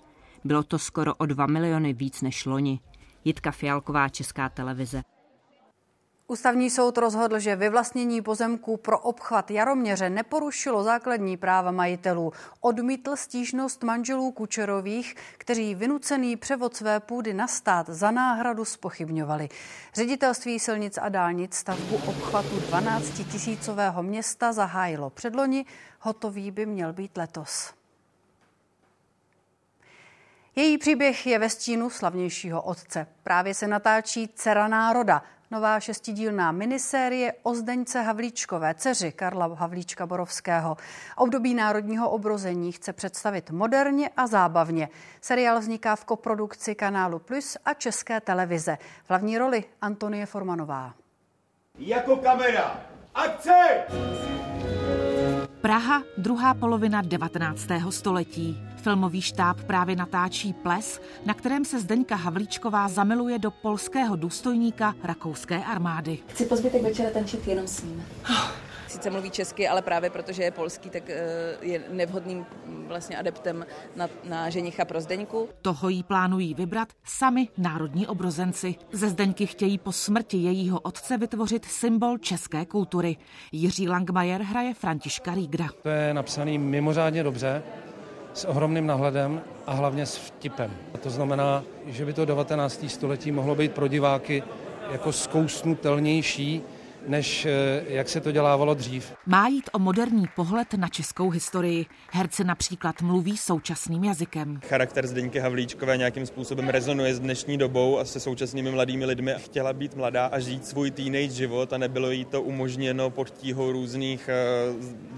[0.43, 2.79] Bylo to skoro o 2 miliony víc než loni.
[3.25, 5.01] Jitka Fialková, Česká televize.
[6.29, 12.33] Ústavní soud rozhodl, že vyvlastnění pozemků pro obchvat Jaroměře neporušilo základní práva majitelů.
[12.61, 19.49] Odmítl stížnost manželů Kučerových, kteří vynucený převod své půdy na stát za náhradu spochybňovali.
[19.93, 25.65] Ředitelství silnic a dálnic stavbu obchvatu 12 tisícového města zahájilo předloni,
[25.99, 27.73] hotový by měl být letos.
[30.57, 33.07] Její příběh je ve stínu slavnějšího otce.
[33.23, 40.77] Právě se natáčí Dcera národa, nová šestidílná minisérie o Zdeňce Havlíčkové, dceři Karla Havlíčka Borovského.
[41.17, 44.89] Období národního obrození chce představit moderně a zábavně.
[45.21, 48.77] Seriál vzniká v koprodukci kanálu Plus a České televize.
[49.05, 50.93] V hlavní roli Antonie Formanová.
[51.77, 52.81] Jako kamera.
[53.15, 53.83] Akce!
[55.61, 57.67] Praha, druhá polovina 19.
[57.89, 58.57] století.
[58.75, 65.63] Filmový štáb právě natáčí ples, na kterém se Zdeňka Havlíčková zamiluje do polského důstojníka rakouské
[65.63, 66.19] armády.
[66.27, 68.05] Chci po zbytek večera tančit jenom s ním.
[68.97, 72.45] Sice mluví česky, ale právě protože je polský, tak eh, je nevhodným
[72.87, 75.49] vlastně adeptem na, na ženicha pro Zdeňku.
[75.61, 78.75] Toho jí plánují vybrat sami národní obrozenci.
[78.91, 83.17] Ze Zdeňky chtějí po smrti jejího otce vytvořit symbol české kultury.
[83.51, 85.67] Jiří Langmajer hraje Františka Rígra.
[85.81, 87.63] To je napsaný mimořádně dobře
[88.33, 90.71] s ohromným nahledem a hlavně s vtipem.
[90.93, 92.85] A to znamená, že by to 19.
[92.87, 94.43] století mohlo být pro diváky
[94.91, 96.63] jako zkousnutelnější,
[97.07, 99.13] než eh, jak se to dělávalo dřív.
[99.25, 101.85] Má jít o moderní pohled na českou historii.
[102.11, 104.59] Herce například mluví současným jazykem.
[104.65, 109.35] Charakter Zdeňky Havlíčkové nějakým způsobem rezonuje s dnešní dobou a se současnými mladými lidmi.
[109.37, 113.71] Chtěla být mladá a žít svůj teenage život a nebylo jí to umožněno pod tíhou
[113.71, 114.37] různých eh,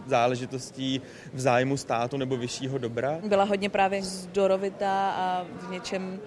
[0.06, 1.02] záležitostí
[1.34, 3.18] v zájmu státu nebo vyššího dobra.
[3.28, 6.20] Byla hodně právě zdorovitá a v něčem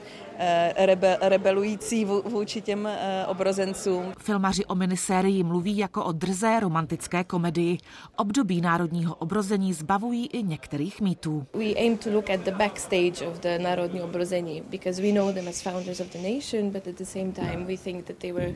[0.77, 4.13] rebe, rebelující vůči těm eh, obrozencům.
[4.19, 7.79] Filmaři o minisérii mluví jako o drzé romantické komedii.
[8.17, 11.47] Období národního obrození zbavují i některých mýtů.
[11.55, 15.49] We aim to look at the backstage of the národní obrození because we know them
[15.49, 18.55] as founders of the nation, but at the same time we think that they were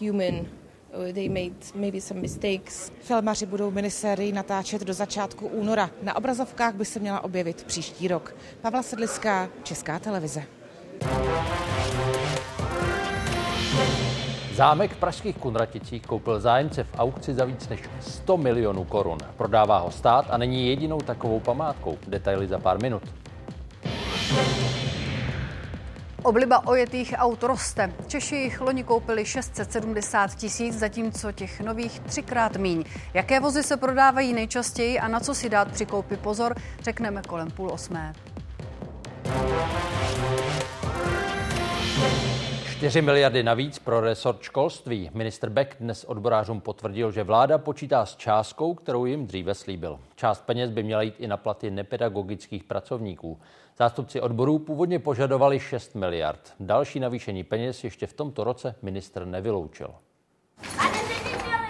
[0.00, 0.46] human
[1.12, 2.90] They made maybe some mistakes.
[3.00, 5.90] Filmaři budou minisérii natáčet do začátku února.
[6.02, 8.36] Na obrazovkách by se měla objevit příští rok.
[8.60, 10.42] Pavla Sedliská, Česká televize.
[14.56, 19.18] Zámek v pražských Kunraticích koupil zájemce v aukci za víc než 100 milionů korun.
[19.36, 21.98] Prodává ho stát a není jedinou takovou památkou.
[22.08, 23.02] Detaily za pár minut.
[26.22, 27.92] Obliba ojetých aut roste.
[28.06, 32.84] Češi jich loni koupili 670 tisíc, zatímco těch nových třikrát míň.
[33.14, 37.50] Jaké vozy se prodávají nejčastěji a na co si dát při koupi pozor, řekneme kolem
[37.50, 38.12] půl osmé.
[42.76, 45.10] 4 miliardy navíc pro resort školství.
[45.14, 50.00] Minister Beck dnes odborářům potvrdil, že vláda počítá s částkou, kterou jim dříve slíbil.
[50.16, 53.40] Část peněz by měla jít i na platy nepedagogických pracovníků.
[53.78, 56.54] Zástupci odborů původně požadovali 6 miliard.
[56.60, 59.90] Další navýšení peněz ještě v tomto roce minister nevyloučil.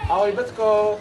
[0.09, 0.97] Ahoj, Becko.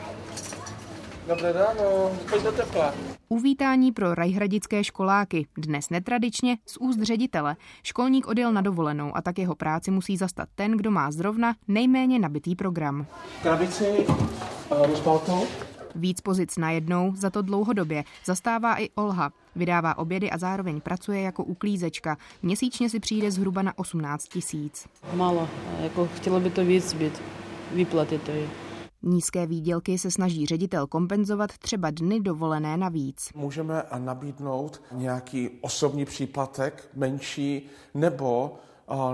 [1.27, 2.95] Dobré ráno, pojď do tepla.
[3.29, 5.47] Uvítání pro rajhradické školáky.
[5.59, 7.57] Dnes netradičně z úst ředitele.
[7.83, 12.19] Školník odjel na dovolenou a tak jeho práci musí zastat ten, kdo má zrovna nejméně
[12.19, 13.07] nabitý program.
[13.43, 14.07] Krabici,
[14.71, 15.47] rozpálkou.
[15.95, 19.31] Víc pozic najednou, za to dlouhodobě, zastává i Olha.
[19.57, 22.17] Vydává obědy a zároveň pracuje jako uklízečka.
[22.43, 24.87] Měsíčně si přijde zhruba na 18 tisíc.
[25.15, 25.49] Málo,
[25.81, 27.23] jako chtělo by to víc být,
[27.75, 28.65] výplaty to je.
[29.03, 33.29] Nízké výdělky se snaží ředitel kompenzovat třeba dny dovolené navíc.
[33.35, 38.59] Můžeme nabídnout nějaký osobní příplatek menší nebo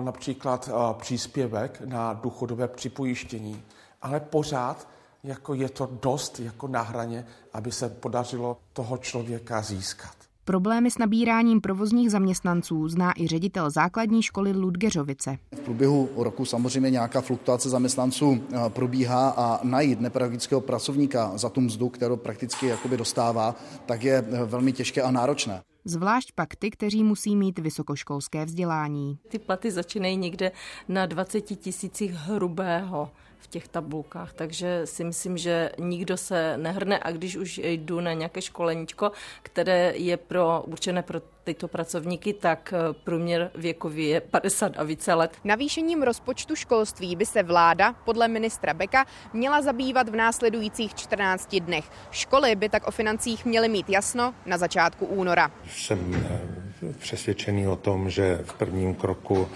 [0.04, 3.62] například příspěvek na důchodové připojištění.
[4.02, 4.88] Ale pořád
[5.24, 10.21] jako je to dost jako na hraně, aby se podařilo toho člověka získat.
[10.44, 15.38] Problémy s nabíráním provozních zaměstnanců zná i ředitel základní školy Ludgeřovice.
[15.54, 21.60] V průběhu roku samozřejmě nějaká fluktuace zaměstnanců eh, probíhá a najít nepedagogického pracovníka za tu
[21.60, 23.54] mzdu, kterou prakticky jakoby dostává,
[23.86, 25.62] tak je eh, velmi těžké a náročné.
[25.84, 29.18] Zvlášť pak ty, kteří musí mít vysokoškolské vzdělání.
[29.28, 30.52] Ty platy začínají někde
[30.88, 33.10] na 20 tisících hrubého
[33.42, 38.12] v těch tabulkách, takže si myslím, že nikdo se nehrne a když už jdu na
[38.12, 44.72] nějaké školeníčko, které je pro, určené pro tyto pracovníky, tak eh, průměr věkový je 50
[44.76, 45.36] a více let.
[45.44, 51.84] Navýšením rozpočtu školství by se vláda, podle ministra Beka, měla zabývat v následujících 14 dnech.
[52.10, 55.50] Školy by tak o financích měly mít jasno na začátku února.
[55.68, 59.48] Jsem eh, přesvědčený o tom, že v prvním kroku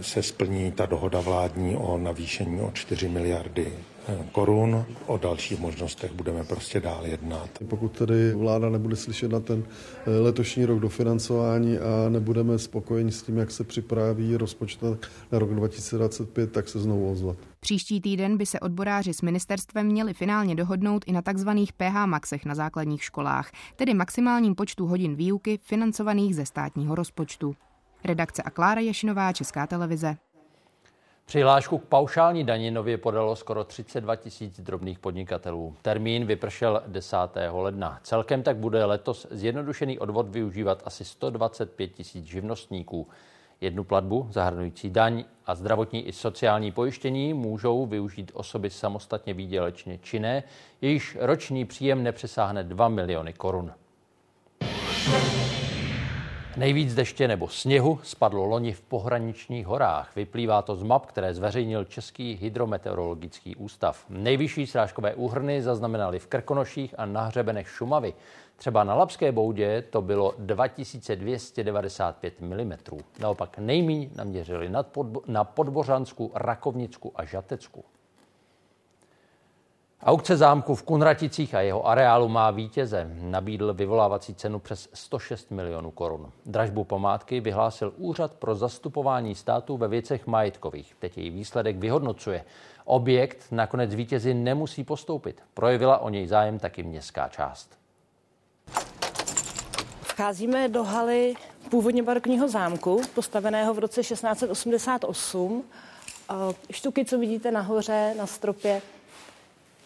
[0.00, 3.72] se splní ta dohoda vládní o navýšení o 4 miliardy
[4.08, 4.84] eh, korun.
[5.06, 7.50] O dalších možnostech budeme prostě dál jednat.
[7.68, 9.64] Pokud tedy vláda nebude slyšet na ten
[10.06, 14.82] eh, letošní rok dofinancování a nebudeme spokojeni s tím, jak se připraví rozpočet
[15.32, 17.36] na rok 2025, tak se znovu ozvat.
[17.60, 21.48] Příští týden by se odboráři s ministerstvem měli finálně dohodnout i na tzv.
[21.76, 27.56] PH maxech na základních školách, tedy maximálním počtu hodin výuky financovaných ze státního rozpočtu.
[28.04, 30.16] Redakce a Klára Ješinová, Česká televize.
[31.26, 35.76] Přihlášku k paušální daní nově podalo skoro 32 tisíc drobných podnikatelů.
[35.82, 37.16] Termín vypršel 10.
[37.50, 38.00] ledna.
[38.02, 43.08] Celkem tak bude letos zjednodušený odvod využívat asi 125 tisíc živnostníků.
[43.60, 50.42] Jednu platbu, zahrnující daň a zdravotní i sociální pojištění, můžou využít osoby samostatně výdělečně činné,
[50.80, 53.72] jejichž roční příjem nepřesáhne 2 miliony korun.
[56.60, 60.16] Nejvíc deště nebo sněhu spadlo loni v pohraničních horách.
[60.16, 64.04] Vyplývá to z map, které zveřejnil Český hydrometeorologický ústav.
[64.08, 68.14] Nejvyšší srážkové úhrny zaznamenali v Krkonoších a na hřebenech Šumavy.
[68.56, 72.72] Třeba na Lapské boudě to bylo 2295 mm.
[73.20, 74.70] Naopak nejmíň naměřili
[75.26, 77.84] na Podbořansku, Rakovnicku a Žatecku.
[80.02, 83.10] Aukce zámku v Kunraticích a jeho areálu má vítěze.
[83.20, 86.32] Nabídl vyvolávací cenu přes 106 milionů korun.
[86.46, 90.96] Dražbu památky vyhlásil Úřad pro zastupování státu ve věcech majetkových.
[90.98, 92.44] Teď její výsledek vyhodnocuje.
[92.84, 95.42] Objekt nakonec vítězi nemusí postoupit.
[95.54, 97.78] Projevila o něj zájem taky městská část.
[100.02, 101.34] Vcházíme do haly
[101.70, 105.64] původně barokního zámku, postaveného v roce 1688.
[106.70, 108.82] Štuky, co vidíte nahoře na stropě,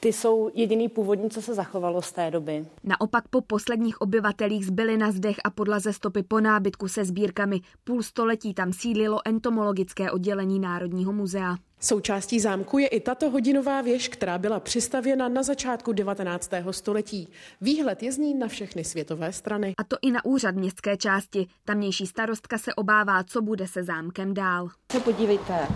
[0.04, 2.66] ty jsou jediný původní, co se zachovalo z té doby.
[2.84, 7.60] Naopak po posledních obyvatelích zbyly na zdech a podlaze stopy po nábytku se sbírkami.
[7.84, 11.56] Půl století tam sídlilo entomologické oddělení Národního muzea.
[11.80, 16.50] Součástí zámku je i tato hodinová věž, která byla přistavěna na začátku 19.
[16.70, 17.28] století.
[17.60, 19.74] Výhled je z ní na všechny světové strany.
[19.78, 21.46] A to i na úřad městské části.
[21.64, 24.68] Tamnější starostka se obává, co bude se zámkem dál.
[24.92, 25.68] Se podívejte,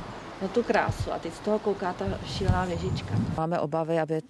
[0.42, 3.14] na tu krásu a teď z toho kouká ta šílená věžička.
[3.36, 4.22] Máme obavy, aby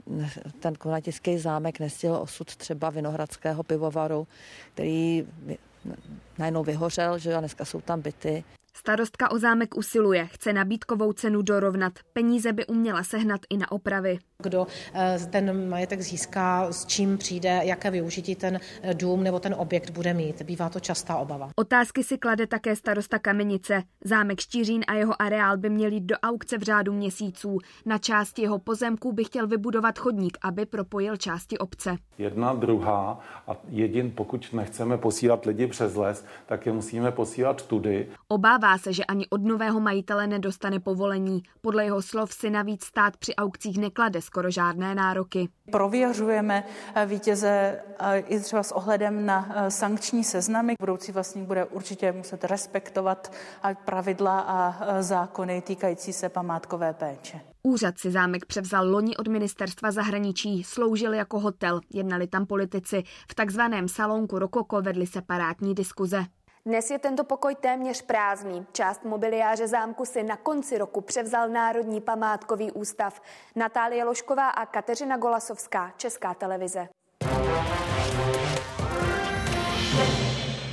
[0.60, 4.26] ten konatický zámek nestihl osud třeba Vinohradského pivovaru,
[4.74, 5.26] který
[6.38, 8.44] najednou vyhořel, že a dneska jsou tam byty.
[8.74, 11.92] Starostka o zámek usiluje, chce nabídkovou cenu dorovnat.
[12.12, 14.18] Peníze by uměla sehnat i na opravy.
[14.42, 19.54] Kdo eh, ten majetek získá, s čím přijde, jaké využití ten eh, dům nebo ten
[19.58, 20.42] objekt bude mít.
[20.42, 21.50] Bývá to častá obava.
[21.56, 23.82] Otázky si klade také starosta Kamenice.
[24.04, 27.58] Zámek Štířín a jeho areál by měl jít do aukce v řádu měsíců.
[27.86, 31.96] Na části jeho pozemků by chtěl vybudovat chodník, aby propojil části obce.
[32.18, 38.08] Jedna, druhá a jedin, pokud nechceme posílat lidi přes les, tak je musíme posílat tudy.
[38.28, 41.42] Obává se, že ani od nového majitele nedostane povolení.
[41.60, 45.48] Podle jeho slov si navíc stát při aukcích neklade skoro žádné nároky.
[45.72, 46.64] Prověřujeme
[46.94, 50.74] eh, vítěze eh, i třeba s ohledem na eh, sankční seznamy.
[50.80, 53.32] Budoucí vlastník bude určitě muset respektovat
[53.84, 54.58] pravidla a
[55.02, 57.40] zákony týkající se památkové péče.
[57.62, 63.02] Úřad si zámek převzal loni od ministerstva zahraničí, sloužil jako hotel, jednali tam politici.
[63.30, 66.24] V takzvaném salonku Rokoko vedli separátní diskuze.
[66.68, 68.66] Dnes je tento pokoj téměř prázdný.
[68.72, 73.20] Část mobiliáře zámku si na konci roku převzal Národní památkový ústav.
[73.56, 76.88] Natálie Lošková a Kateřina Golasovská, Česká televize.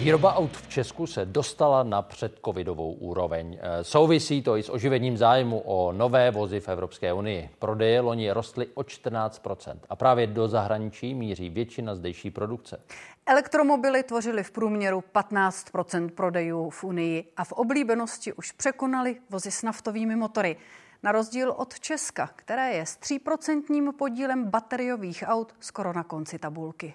[0.05, 3.59] Výroba aut v Česku se dostala na předcovidovou úroveň.
[3.61, 7.49] E, souvisí to i s oživením zájmu o nové vozy v Evropské unii.
[7.59, 12.81] Prodeje loni rostly o 14% a právě do zahraničí míří většina zdejší produkce.
[13.25, 19.63] Elektromobily tvořily v průměru 15% prodejů v Unii a v oblíbenosti už překonali vozy s
[19.63, 20.57] naftovými motory.
[21.03, 26.93] Na rozdíl od Česka, které je s 3% podílem bateriových aut skoro na konci tabulky.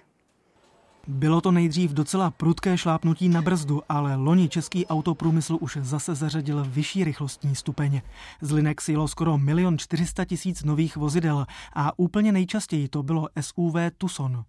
[1.09, 6.65] Bylo to nejdřív docela prudké šlápnutí na brzdu, ale loni český autoprůmysl už zase zařadil
[6.69, 8.01] vyšší rychlostní stupeň.
[8.41, 13.75] Z linek jelo skoro milion 400 tisíc nových vozidel a úplně nejčastěji to bylo SUV
[13.99, 14.45] Tucson.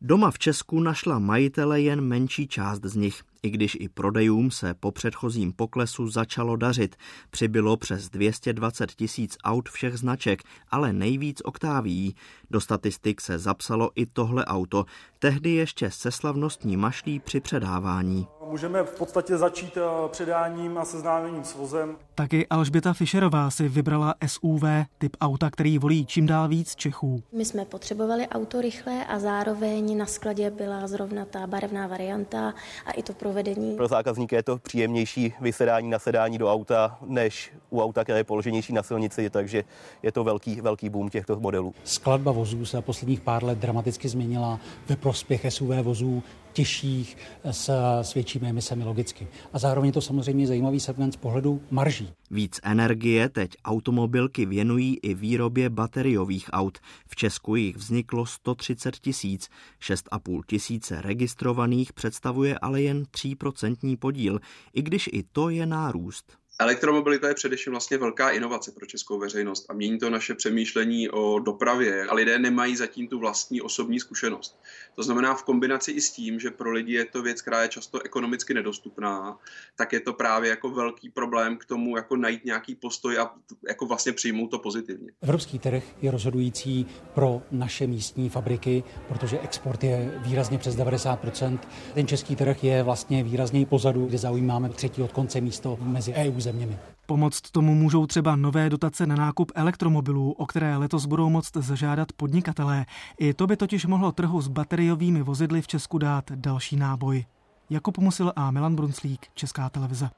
[0.00, 3.22] Doma v Česku našla majitele jen menší část z nich.
[3.44, 6.96] I když i prodejům se po předchozím poklesu začalo dařit.
[7.30, 12.16] Přibylo přes 220 tisíc aut všech značek, ale nejvíc oktáví.
[12.50, 14.84] Do statistik se zapsalo i tohle auto,
[15.18, 18.26] tehdy ještě se slavnostní mašlí při předávání.
[18.50, 21.96] Můžeme v podstatě začít eh, předáním a seznámením s vozem.
[22.14, 24.62] Taky Alžběta Fischerová si vybrala SUV,
[24.98, 27.22] typ auta, který volí čím dál víc Čechů.
[27.32, 32.54] My jsme potřebovali auto rychlé a zároveň na skladě byla zrovna ta barevná varianta
[32.86, 33.76] a i to provedení.
[33.76, 38.24] Pro zákazníky je to příjemnější vysedání na sedání do auta, než u auta, které je
[38.24, 39.64] položenější na silnici, takže
[40.02, 41.74] je to velký, velký boom těchto modelů.
[41.84, 46.22] Skladba vozů se posledních pár let dramaticky změnila ve prospěch SUV vozů
[46.54, 47.16] těžších
[47.50, 47.70] s,
[48.02, 49.26] s většími emisemi logicky.
[49.52, 52.08] A zároveň to samozřejmě zajímavý segment z pohledu marží.
[52.30, 56.78] Víc energie teď automobilky věnují i výrobě bateriových aut.
[57.06, 59.48] V Česku jich vzniklo 130 tisíc.
[59.82, 64.40] 6,5 tisíce registrovaných představuje ale jen 3% podíl,
[64.72, 66.43] i když i to je nárůst.
[66.58, 71.38] Elektromobilita je především vlastně velká inovace pro českou veřejnost a mění to naše přemýšlení o
[71.38, 74.58] dopravě a lidé nemají zatím tu vlastní osobní zkušenost.
[74.94, 77.68] To znamená v kombinaci i s tím, že pro lidi je to věc, která je
[77.68, 79.38] často ekonomicky nedostupná,
[79.76, 83.34] tak je to právě jako velký problém k tomu jako najít nějaký postoj a
[83.68, 85.12] jako vlastně přijmout to pozitivně.
[85.22, 91.58] Evropský trh je rozhodující pro naše místní fabriky, protože export je výrazně přes 90%.
[91.94, 96.43] Ten český trh je vlastně výrazně pozadu, kde zaujímáme třetí od konce místo mezi EU
[96.44, 96.78] zeměmi.
[97.06, 102.12] Pomoct tomu můžou třeba nové dotace na nákup elektromobilů, o které letos budou moct zažádat
[102.12, 102.86] podnikatelé.
[103.18, 107.24] I to by totiž mohlo trhu s bateriovými vozidly v Česku dát další náboj.
[107.70, 110.10] Jakub Musil a Milan Brunslík, Česká televize.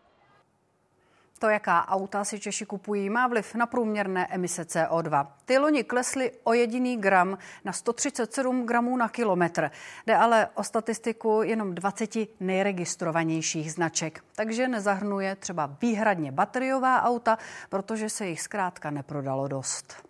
[1.39, 5.27] To, jaká auta si Češi kupují, má vliv na průměrné emise CO2.
[5.45, 9.71] Ty loni klesly o jediný gram na 137 gramů na kilometr.
[10.07, 14.25] Jde ale o statistiku jenom 20 nejregistrovanějších značek.
[14.37, 20.07] Takže nezahrnuje třeba výhradně bateriová auta, protože se jich zkrátka neprodalo dost.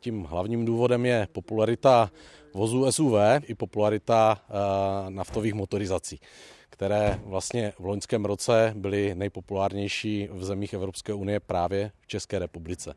[0.00, 2.10] Tím hlavním důvodem je popularita
[2.54, 3.14] vozů SUV
[3.46, 6.20] i popularita uh, naftových motorizací
[6.80, 12.94] které vlastně v loňském roce byly nejpopulárnější v zemích Evropské unie právě v České republice.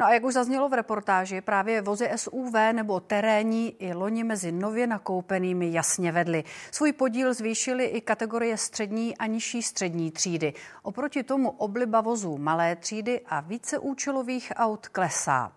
[0.00, 4.52] No a jak už zaznělo v reportáži, právě vozy SUV nebo terénní i loni mezi
[4.52, 6.44] nově nakoupenými jasně vedly.
[6.70, 10.52] Svůj podíl zvýšily i kategorie střední a nižší střední třídy.
[10.82, 15.52] Oproti tomu obliba vozů malé třídy a víceúčelových aut klesá.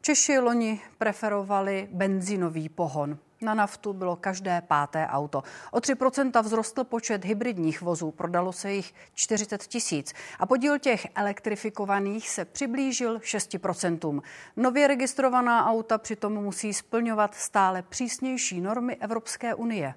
[0.00, 3.18] Češi loni preferovali benzínový pohon.
[3.42, 5.42] Na naftu bylo každé páté auto.
[5.70, 12.28] O 3% vzrostl počet hybridních vozů, prodalo se jich 40 tisíc a podíl těch elektrifikovaných
[12.28, 14.20] se přiblížil 6%.
[14.56, 19.94] Nově registrovaná auta přitom musí splňovat stále přísnější normy Evropské unie.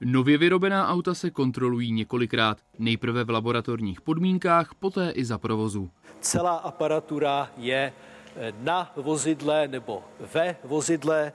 [0.00, 5.90] Nově vyrobená auta se kontrolují několikrát, nejprve v laboratorních podmínkách, poté i za provozu.
[6.20, 7.92] Celá aparatura je
[8.58, 10.02] na vozidle nebo
[10.34, 11.32] ve vozidle.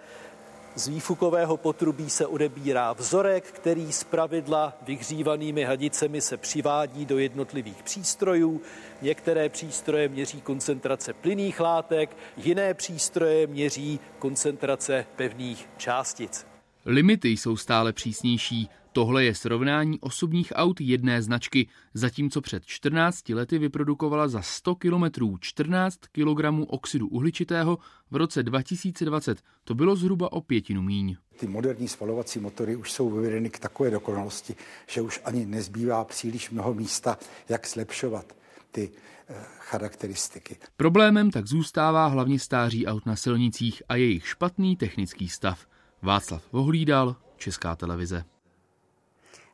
[0.76, 7.84] Z výfukového potrubí se odebírá vzorek, který z pravidla vyhřívanými hadicemi se přivádí do jednotlivých
[7.84, 8.62] přístrojů.
[9.02, 16.46] Některé přístroje měří koncentrace plynných látek, jiné přístroje měří koncentrace pevných částic.
[16.86, 18.70] Limity jsou stále přísnější.
[18.94, 25.04] Tohle je srovnání osobních aut jedné značky, zatímco před 14 lety vyprodukovala za 100 km
[25.40, 27.78] 14 kg oxidu uhličitého,
[28.12, 31.16] v roce 2020 to bylo zhruba o pětinu míň.
[31.40, 34.56] Ty moderní spalovací motory už jsou vyvedeny k takové dokonalosti,
[34.88, 37.18] že už ani nezbývá příliš mnoho místa,
[37.50, 38.36] jak zlepšovat
[38.72, 38.92] ty
[39.30, 40.58] eh, charakteristiky.
[40.78, 45.66] Problémem tak zůstává hlavně stáří aut na silnicích a jejich špatný technický stav.
[46.02, 48.24] Václav Vohlídal, Česká televize.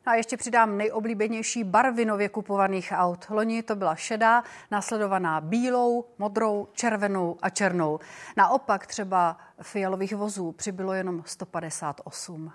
[0.06, 3.26] A ještě přidám nejoblíbenější barvy nově kupovaných aut.
[3.30, 8.00] Loni to byla šedá, následovaná bílou, modrou, červenou a černou.
[8.36, 12.52] Naopak třeba fialových vozů přibylo jenom 158.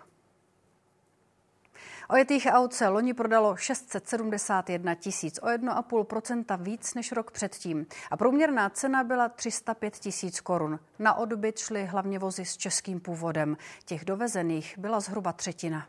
[2.10, 7.86] Ojetých aut se loni prodalo 671 tisíc, o 1,5% víc než rok předtím.
[8.12, 10.80] A průměrná cena byla 305 tisíc korun.
[11.00, 13.58] Na odbyt šly hlavně vozy s českým původem.
[13.86, 15.88] Těch dovezených byla zhruba třetina.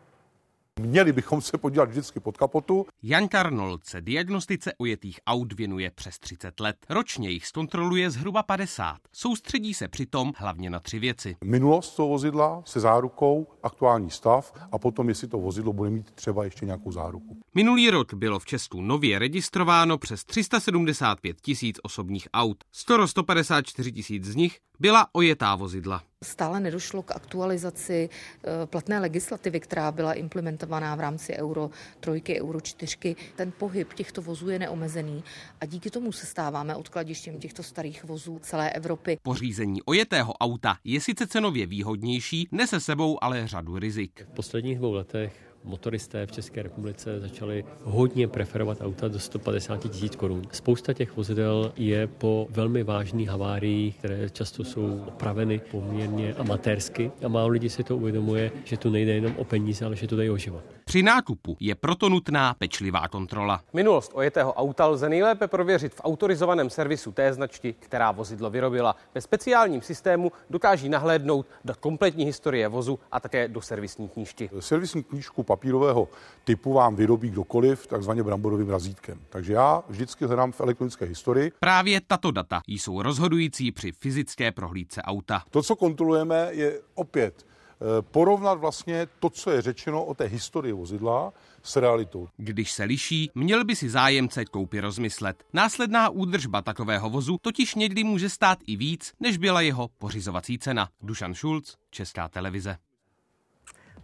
[0.80, 2.86] Měli bychom se podívat vždycky pod kapotu.
[3.02, 6.76] Jan Karnold se diagnostice ujetých aut věnuje přes 30 let.
[6.88, 8.96] Ročně jich zkontroluje zhruba 50.
[9.12, 11.36] Soustředí se přitom hlavně na tři věci.
[11.44, 16.44] Minulost toho vozidla se zárukou, aktuální stav a potom, jestli to vozidlo bude mít třeba
[16.44, 17.40] ještě nějakou záruku.
[17.54, 22.64] Minulý rok bylo v Česku nově registrováno přes 375 tisíc osobních aut.
[22.72, 26.02] Skoro 154 tisíc z nich byla ojetá vozidla.
[26.22, 31.70] Stále nedošlo k aktualizaci eh, platné legislativy, která byla implementovaná v rámci Euro
[32.00, 33.16] 3, Euro 4.
[33.36, 35.24] Ten pohyb těchto vozů je neomezený
[35.60, 39.18] a díky tomu se stáváme odkladištěm těchto starých vozů celé Evropy.
[39.22, 44.26] Pořízení ojetého auta je sice cenově výhodnější, nese sebou ale řadu rizik.
[44.32, 50.16] V posledních dvou letech motoristé v České republice začali hodně preferovat auta do 150 tisíc
[50.16, 50.42] korun.
[50.52, 57.28] Spousta těch vozidel je po velmi vážných haváriích, které často jsou opraveny poměrně amatérsky a
[57.28, 60.30] málo lidí si to uvědomuje, že tu nejde jenom o peníze, ale že tu jde
[60.30, 60.64] o život.
[60.84, 63.60] Při nákupu je proto nutná pečlivá kontrola.
[63.72, 68.96] Minulost ojetého auta lze nejlépe prověřit v autorizovaném servisu té značky, která vozidlo vyrobila.
[69.14, 74.50] Ve speciálním systému dokáží nahlédnout do kompletní historie vozu a také do servisní knížky.
[74.60, 76.08] Servisní knížku papírového
[76.44, 79.18] typu vám vyrobí kdokoliv takzvaně bramborovým razítkem.
[79.30, 81.52] Takže já vždycky hledám v elektronické historii.
[81.60, 85.42] Právě tato data jsou rozhodující při fyzické prohlídce auta.
[85.50, 87.51] To, co kontrolujeme, je opět
[88.00, 92.28] porovnat vlastně to, co je řečeno o té historii vozidla s realitou.
[92.36, 95.44] Když se liší, měl by si zájemce koupy rozmyslet.
[95.52, 100.88] Následná údržba takového vozu totiž někdy může stát i víc, než byla jeho pořizovací cena.
[101.02, 102.76] Dušan Šulc, Česká televize.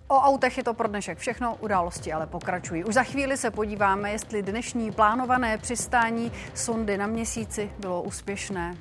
[0.09, 2.85] O autech je to pro dnešek všechno, události ale pokračují.
[2.85, 8.77] Už za chvíli se podíváme, jestli dnešní plánované přistání sondy na měsíci bylo úspěšné.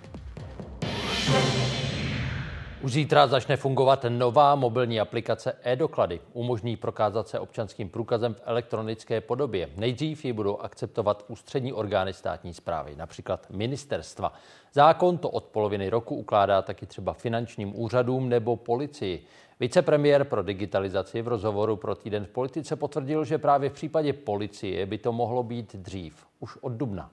[2.82, 6.19] Už zítra začne fungovat nová mobilní aplikace e-doklady.
[6.34, 9.69] Umožní prokázat se občanským průkazem v elektronické podobě.
[9.78, 14.34] Nejdřív ji budou akceptovat ústřední orgány státní zprávy, například ministerstva.
[14.73, 19.25] Zákon to od poloviny roku ukládá taky třeba finančním úřadům nebo policii.
[19.59, 24.86] Vicepremiér pro digitalizaci v rozhovoru pro týden v politice potvrdil, že právě v případě policie
[24.86, 27.09] by to mohlo být dřív, už od dubna.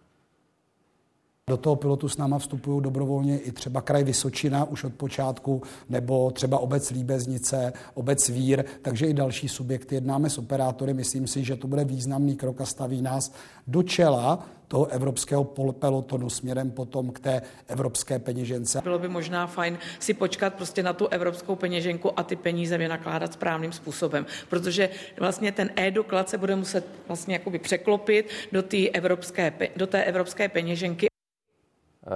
[1.51, 6.31] Do toho pilotu s náma vstupují dobrovolně i třeba kraj Vysočina už od počátku, nebo
[6.31, 9.95] třeba obec Líbeznice, obec Vír, takže i další subjekty.
[9.95, 13.33] Jednáme s operátory, myslím si, že to bude významný krok a staví nás
[13.67, 18.81] do čela toho evropského pelotonu směrem potom k té evropské peněžence.
[18.83, 23.33] Bylo by možná fajn si počkat prostě na tu evropskou peněženku a ty peníze vynakládat
[23.33, 24.91] správným způsobem, protože
[25.21, 30.49] vlastně ten e-doklad se bude muset vlastně jakoby překlopit do, té evropské, do té evropské
[30.49, 31.07] peněženky.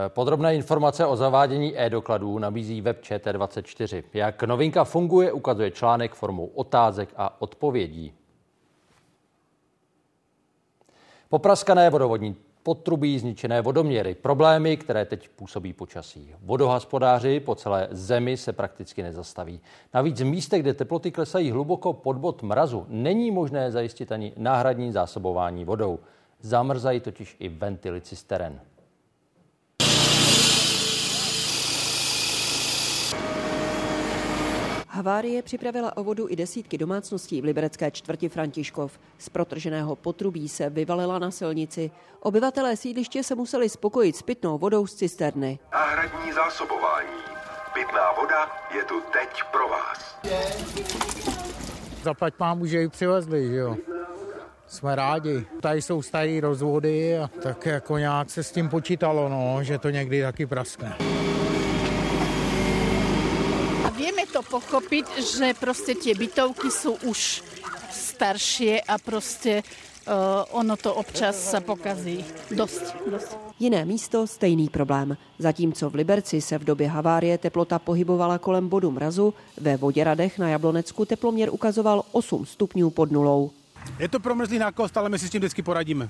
[0.09, 4.05] Podrobné informace o zavádění e-dokladů nabízí web ČT24.
[4.15, 8.13] Jak novinka funguje, ukazuje článek formou otázek a odpovědí.
[11.29, 16.35] Popraskané vodovodní podtrubí, zničené vodoměry, problémy, které teď působí počasí.
[16.43, 19.61] Vodohospodáři po celé zemi se prakticky nezastaví.
[19.95, 24.93] Navíc v místech, kde teploty klesají hluboko pod bod mrazu, není možné zajistit ani náhradní
[24.93, 25.99] zásobování vodou.
[26.41, 28.61] Zamrzají totiž i ventily cisteren.
[34.99, 38.99] Havárie připravila o vodu i desítky domácností v liberecké čtvrti Františkov.
[39.19, 41.91] Z protrženého potrubí se vyvalila na silnici.
[42.21, 45.59] Obyvatelé sídliště se museli spokojit s pitnou vodou z cisterny.
[45.73, 47.19] Náhradní zásobování.
[47.75, 50.19] Pitná voda je tu teď pro vás.
[52.03, 53.77] Zaplať mámu, že ji přivezli, že jo.
[54.67, 55.47] Jsme rádi.
[55.61, 59.91] Tady jsou staré rozvody a tak jako nějak se s tím počítalo, no, že to
[59.91, 61.18] někdy taky praskne
[64.33, 67.43] to pochopiť, že proste tie bytovky sú už
[67.91, 72.25] staršie a proste uh, ono to občas se pokazí.
[72.51, 73.37] Dost, dost.
[73.61, 75.17] Jiné místo, stejný problém.
[75.39, 80.49] Zatímco v Liberci se v době havárie teplota pohybovala kolem bodu mrazu, ve Voděradech na
[80.49, 83.51] Jablonecku teploměr ukazoval 8 stupňů pod nulou.
[83.99, 86.09] Je to promrzlý nákost, ale my si s tím vždycky poradíme.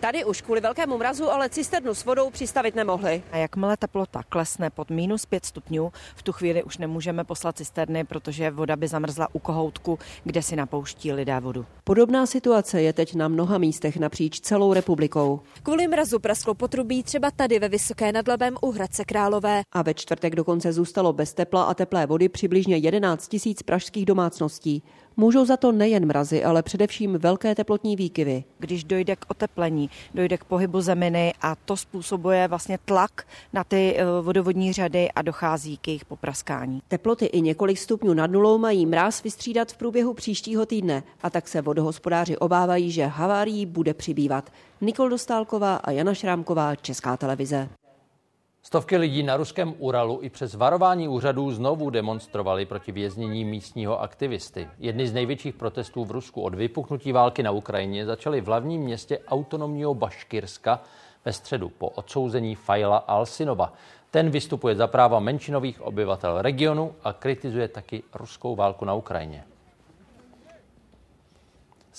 [0.00, 3.22] Tady už kvůli velkému mrazu ale cisternu s vodou přistavit nemohli.
[3.32, 8.04] A jakmile teplota klesne pod minus 5 stupňů, v tu chvíli už nemůžeme poslat cisterny,
[8.04, 11.66] protože voda by zamrzla u kohoutku, kde si napouští lidé vodu.
[11.84, 15.40] Podobná situace je teď na mnoha místech napříč celou republikou.
[15.62, 19.62] Kvůli mrazu prasklo potrubí třeba tady ve Vysoké nad Labem u Hradce Králové.
[19.72, 24.82] A ve čtvrtek dokonce zůstalo bez tepla a teplé vody přibližně 11 tisíc pražských domácností.
[25.20, 28.44] Můžou za to nejen mrazy, ale především velké teplotní výkyvy.
[28.58, 33.96] Když dojde k oteplení, dojde k pohybu zeminy a to způsobuje vlastně tlak na ty
[33.96, 36.82] eh, vodovodní řady a dochází k jejich popraskání.
[36.88, 41.48] Teploty i několik stupňů nad nulou mají mráz vystřídat v průběhu příštího týdne a tak
[41.48, 44.52] se vodohospodáři obávají, že havárií bude přibývat.
[44.80, 47.68] Nikol Dostálková a Jana Šrámková, Česká televize.
[48.70, 54.68] Stovky lidí na ruském Uralu i přes varování úřadů znovu demonstrovali proti věznění místního aktivisty.
[54.78, 59.18] Jedny z největších protestů v Rusku od vypuknutí války na Ukrajině začaly v hlavním městě
[59.28, 60.82] autonomního Baškirska
[61.24, 63.72] ve středu po odsouzení Fajla Alsinova.
[64.10, 69.44] Ten vystupuje za práva menšinových obyvatel regionu a kritizuje taky ruskou válku na Ukrajině.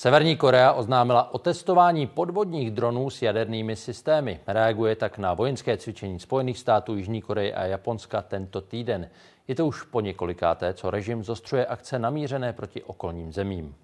[0.02, 4.40] Severní Korea oznámila o testování podvodních dronů s jadernými systémy.
[4.48, 9.10] Reaguje tak na vojenské cvičení Spojených států, Jižní Koreje a Japonska tento týden.
[9.48, 13.76] Je to už po několikáté, co režim zostřuje akce namířené proti okolním zemím.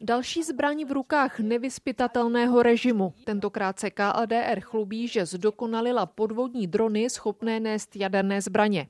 [0.00, 3.12] Další zbraň v rukách nevyspytatelného režimu.
[3.24, 8.86] Tentokrát se KLDR chlubí, že zdokonalila podvodní drony schopné nést jaderné zbraně.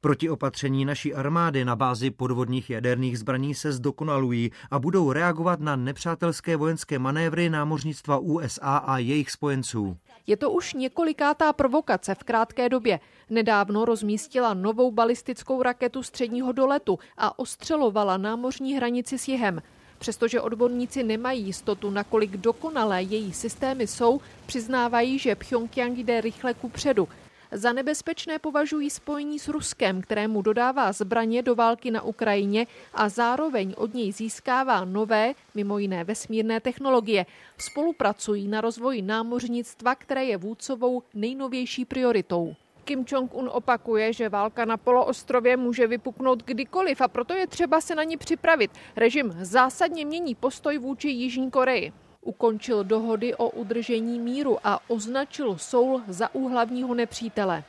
[0.00, 6.56] Protiopatření naší armády na bázi podvodních jaderných zbraní se zdokonalují a budou reagovat na nepřátelské
[6.56, 9.96] vojenské manévry námořnictva USA a jejich spojenců.
[10.26, 13.00] Je to už několikátá provokace v krátké době.
[13.30, 19.62] Nedávno rozmístila novou balistickou raketu středního doletu a ostřelovala námořní hranici s jihem.
[19.98, 26.68] Přestože odborníci nemají jistotu, nakolik dokonalé její systémy jsou, přiznávají, že Pyongyang jde rychle ku
[26.68, 27.08] předu.
[27.52, 33.74] Za nebezpečné považují spojení s Ruskem, kterému dodává zbraně do války na Ukrajině a zároveň
[33.76, 37.26] od něj získává nové, mimo jiné vesmírné technologie.
[37.58, 42.54] Spolupracují na rozvoji námořnictva, které je vůdcovou nejnovější prioritou.
[42.84, 47.94] Kim Jong-un opakuje, že válka na poloostrově může vypuknout kdykoliv a proto je třeba se
[47.94, 48.70] na ní připravit.
[48.96, 51.92] Režim zásadně mění postoj vůči Jižní Koreji.
[52.28, 57.64] Ukončil dohody o udržení míru a označil Soul za úhlavního nepřítele.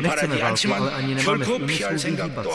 [0.00, 2.46] Nechceme válku, ale ani nemáme v úmyslu vyhýbat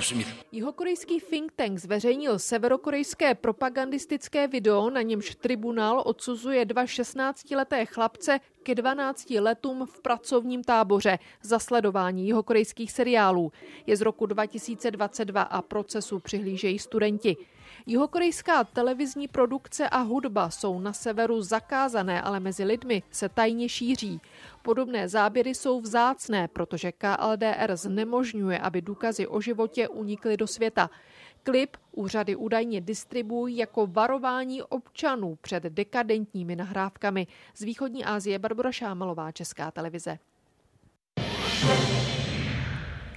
[0.00, 0.24] se jí.
[0.52, 8.74] Jihokorejský think tank zveřejnil severokorejské propagandistické video, na němž tribunál odsuzuje dva 16-leté chlapce ke
[8.74, 13.52] 12 letům v pracovním táboře za sledování jihokorejských seriálů.
[13.86, 17.36] Je z roku 2022 a procesu přihlížejí studenti.
[17.86, 24.20] Jihokorejská televizní produkce a hudba jsou na severu zakázané, ale mezi lidmi se tajně šíří.
[24.62, 30.90] Podobné záběry jsou vzácné, protože KLDR znemožňuje, aby důkazy o životě unikly do světa.
[31.42, 37.26] Klip úřady údajně distribuují jako varování občanů před dekadentními nahrávkami.
[37.54, 40.18] Z východní Asie Barbara Šámalová, Česká televize.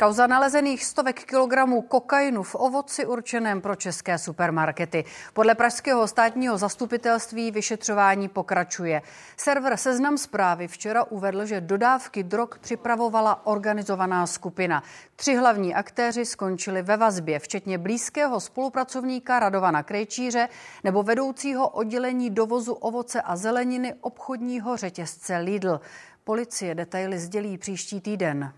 [0.04, 5.06] Kauza nalezených stovek kilogramů kokainu v ovoci určeném pro české supermarkety.
[5.34, 9.02] Podle pražského státního zastupitelství vyšetřování pokračuje.
[9.38, 14.84] Server Seznam zprávy včera uvedl, že dodávky drog připravovala organizovaná skupina.
[15.16, 20.50] Tři hlavní aktéři skončili ve vazbě, včetně blízkého spolupracovníka Radovana Krejčíře
[20.84, 25.80] nebo vedoucího oddělení dovozu ovoce a zeleniny obchodního řetězce Lidl.
[26.24, 28.54] Policie detaily sdělí příští týden.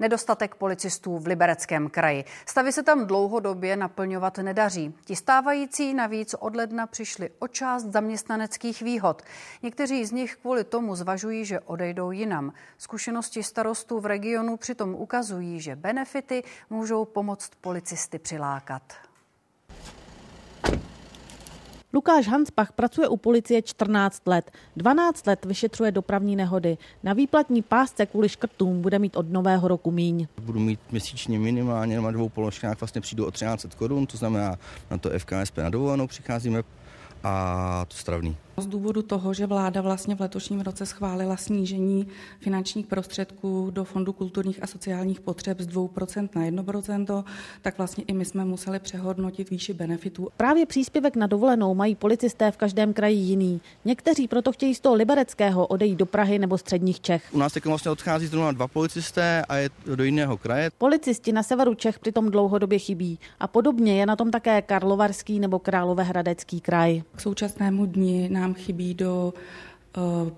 [0.00, 2.24] Nedostatek policistů v Libereckém kraji.
[2.46, 4.94] Stavy se tam dlouhodobě naplňovat nedaří.
[5.04, 9.22] Ti stávající navíc od ledna přišli o část zaměstnaneckých výhod.
[9.62, 12.52] Někteří z nich kvůli tomu zvažují, že odejdou jinam.
[12.78, 19.07] Zkušenosti starostů v regionu přitom ukazují, že benefity můžou pomoct policisty přilákat.
[21.92, 24.50] Lukáš Hanspach pracuje u policie 14 let.
[24.76, 26.78] 12 let vyšetřuje dopravní nehody.
[27.02, 30.26] Na výplatní pásce kvůli škrtům bude mít od nového roku míň.
[30.42, 34.56] Budu mít měsíčně minimálně na dvou položkách vlastně přijdu o 13 korun, to znamená
[34.90, 36.62] na to FKSP na dovolenou přicházíme
[37.24, 38.36] a to stravný.
[38.60, 42.06] Z důvodu toho, že vláda vlastně v letošním roce schválila snížení
[42.40, 47.24] finančních prostředků do Fondu kulturních a sociálních potřeb z 2% na 1%,
[47.62, 50.28] tak vlastně i my jsme museli přehodnotit výši benefitů.
[50.36, 53.60] Právě příspěvek na dovolenou mají policisté v každém kraji jiný.
[53.84, 57.22] Někteří proto chtějí z toho libereckého odejít do Prahy nebo středních Čech.
[57.32, 60.70] U nás teď vlastně odchází zrovna dva policisté a je do jiného kraje.
[60.78, 63.18] Policisti na severu Čech přitom dlouhodobě chybí.
[63.40, 67.02] A podobně je na tom také Karlovarský nebo Královéhradecký kraj.
[67.16, 69.34] K současnému dni nám chybí do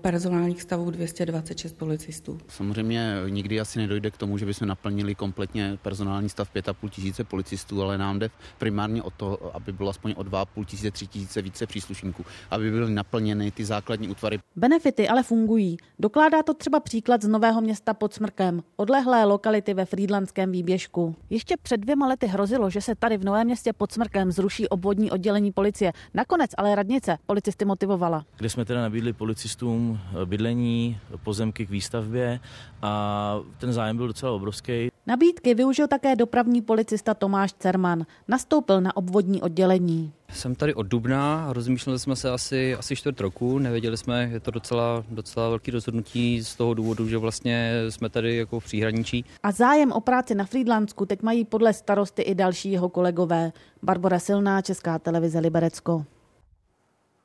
[0.01, 2.37] personálních stavů 226 policistů.
[2.47, 7.81] Samozřejmě nikdy asi nedojde k tomu, že bychom naplnili kompletně personální stav 5,5 tisíce policistů,
[7.81, 11.67] ale nám jde primárně o to, aby bylo aspoň o 2,5 tisíce, 3 tisíce více
[11.67, 14.39] příslušníků, aby byly naplněny ty základní útvary.
[14.55, 15.77] Benefity ale fungují.
[15.99, 21.15] Dokládá to třeba příklad z Nového města pod Smrkem, odlehlé lokality ve Frýdlandském výběžku.
[21.29, 25.11] Ještě před dvěma lety hrozilo, že se tady v Novém městě pod Smrkem zruší obvodní
[25.11, 25.93] oddělení policie.
[26.13, 28.25] Nakonec ale radnice policisty motivovala.
[28.37, 32.39] Kde jsme teda nabídli policistům bydlení, pozemky k výstavbě
[32.81, 34.91] a ten zájem byl docela obrovský.
[35.07, 38.05] Nabídky využil také dopravní policista Tomáš Cerman.
[38.27, 40.13] Nastoupil na obvodní oddělení.
[40.29, 44.51] Jsem tady od Dubna, rozmýšleli jsme se asi, asi čtvrt roku, nevěděli jsme, je to
[44.51, 49.25] docela, docela velký rozhodnutí z toho důvodu, že vlastně jsme tady jako v příhraničí.
[49.43, 53.51] A zájem o práci na Frýdlansku teď mají podle starosty i další jeho kolegové.
[53.83, 56.05] Barbara Silná, Česká televize Liberecko.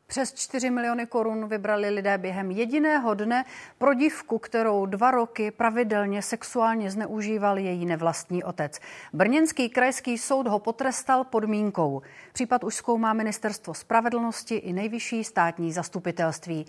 [0.08, 3.44] Přes 4 miliony korun vybrali lidé během jediného dne
[3.78, 8.78] pro dívku, kterou dva roky pravidelně sexuálně zneužíval její nevlastní otec.
[9.12, 12.02] Brněnský krajský soud ho potrestal podmínkou.
[12.32, 16.66] Případ už zkoumá ministerstvo spravedlnosti i nejvyšší státní zastupitelství.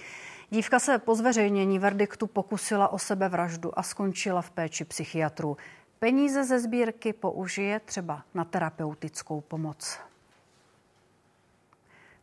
[0.50, 5.58] Dívka se po zveřejnění verdiktu pokusila o sebevraždu a skončila v péči psychiatrů.
[6.00, 10.00] Peníze ze sbírky použije třeba na terapeutickou pomoc.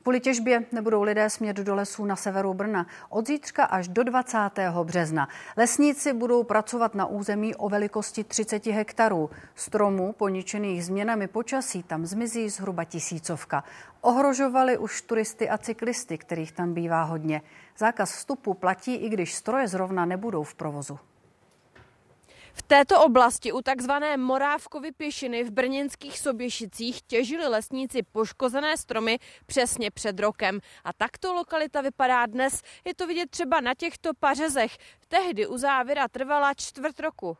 [0.05, 4.39] Kvůli těžbě nebudou lidé smět do lesů na severu Brna od zítřka až do 20.
[4.83, 5.29] března.
[5.57, 9.31] Lesníci budou pracovat na území o velikosti 30 hektarů.
[9.55, 13.65] Stromů poničených změnami počasí tam zmizí zhruba tisícovka.
[14.01, 17.43] Ohrožovali už turisty a cyklisty, kterých tam bývá hodně.
[17.79, 20.99] Zákaz vstupu platí, i když stroje zrovna nebudou v provozu.
[22.57, 29.91] V této oblasti u takzvané Morávkovy pěšiny v brněnských Soběšicích těžili lesníci poškozené stromy přesně
[29.91, 30.61] před rokem.
[30.85, 32.63] A takto lokalita vypadá dnes.
[32.85, 34.77] Je to vidět třeba na těchto pařezech.
[35.09, 37.37] Tehdy u závěra trvala čtvrt roku.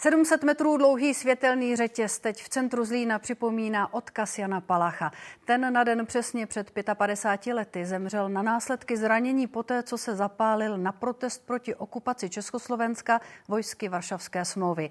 [0.00, 5.12] 700 metrů dlouhý světelný řetěz teď v centru Zlína připomíná odkaz Jana Palacha.
[5.44, 10.78] Ten na den přesně před 55 lety zemřel na následky zranění poté, co se zapálil
[10.78, 14.90] na protest proti okupaci Československa vojsky Varšavské smlouvy.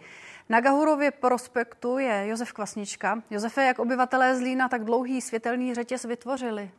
[0.50, 3.24] Na Gahurově prospektu je Josef Kvasnička.
[3.30, 6.72] Josefe, jak obyvatelé Zlína tak dlouhý světelný řetěz vytvořili?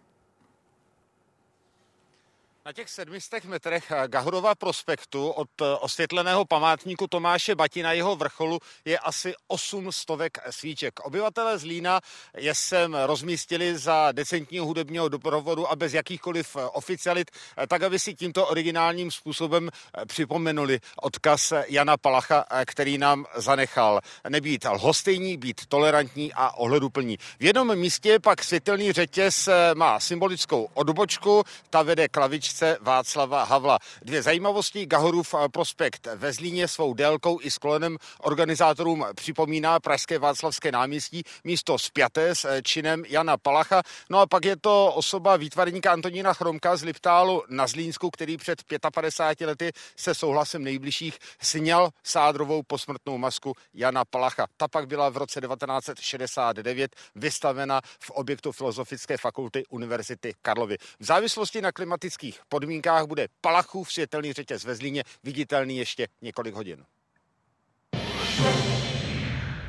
[2.69, 8.59] Na těch sedmistech metrech Gahurova prospektu od eh, osvětleného památníku Tomáše Bati na jeho vrcholu
[8.85, 11.01] je asi 8 stovek svíček.
[11.01, 12.01] Obyvatelé Zlína
[12.37, 17.99] je sem rozmístili za decentního hudebního doprovodu a bez jakýchkoliv eh, oficialit, eh, tak aby
[17.99, 19.71] si tímto originálním způsobem
[20.07, 24.01] připomenuli odkaz Jana Palacha, který nám zanechal.
[24.29, 27.19] Nebýt lhostejní, být tolerantní a ohleduplní.
[27.41, 33.79] V jednom místě pak světelný řetěz má symbolickou odbočku, ta vede klavičce ulice Václava Havla.
[34.03, 34.87] Dvě zajímavosti.
[34.87, 42.35] Gahorův prospekt ve Zlíně svou délkou i sklonem organizátorům připomíná Pražské Václavské náměstí místo spjaté
[42.35, 43.83] s činem Jana Palacha.
[44.11, 48.63] No a pak je to osoba výtvarníka Antonína Chromka z Liptálu na Zlínsku, který před
[48.95, 54.47] 55 lety se souhlasem nejbližších sněl sádrovou posmrtnou masku Jana Palacha.
[54.57, 60.77] Ta pak byla v roce 1969 vystavena v objektu Filozofické fakulty Univerzity Karlovy.
[61.01, 66.85] V závislosti na klimatických podmínkách bude Palachův světelný řetěz ve Zlíně viditelný ještě několik hodin.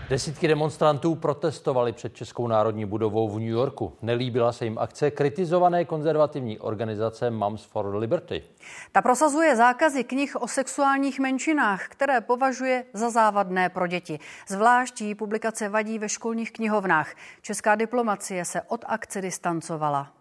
[0.09, 3.97] Desítky demonstrantů protestovali před Českou národní budovou v New Yorku.
[4.01, 8.43] Nelíbila se jim akce kritizované konzervativní organizace Moms for Liberty.
[8.91, 14.19] Ta prosazuje zákazy knih o sexuálních menšinách, které považuje za závadné pro děti.
[14.47, 17.13] Zvlášť jí publikace vadí ve školních knihovnách.
[17.41, 20.18] Česká diplomacie se od akce distancovala.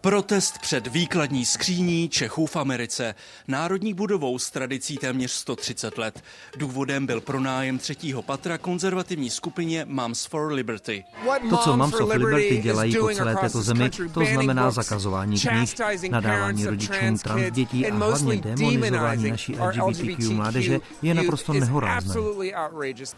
[0.00, 3.14] Protest před výkladní skříní Čechů v Americe.
[3.48, 6.22] Národní budovou s tradicí téměř 130 let.
[6.56, 11.04] Důvodem byl pronájem třetího patra konzervativní skupině Moms for Liberty.
[11.50, 15.74] To, co Moms for Liberty dělají po celé této zemi, to znamená zakazování knih,
[16.10, 22.14] nadávání rodičům trans dětí a hlavně demonizování naší LGBTQ mládeže je naprosto nehorázné.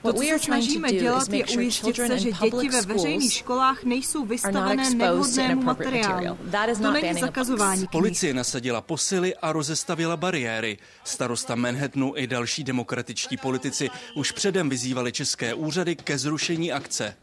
[0.03, 4.91] To, co se snažíme dělat, je ujistit se, že děti ve veřejných školách nejsou vystavené
[4.95, 6.39] nevhodnému materiálu.
[6.83, 7.91] To není zakazování knih.
[7.91, 10.79] Policie nasadila posily a rozestavila bariéry.
[11.05, 17.14] Starosta Manhattanu i další demokratičtí politici už předem vyzývali české úřady ke zrušení akce.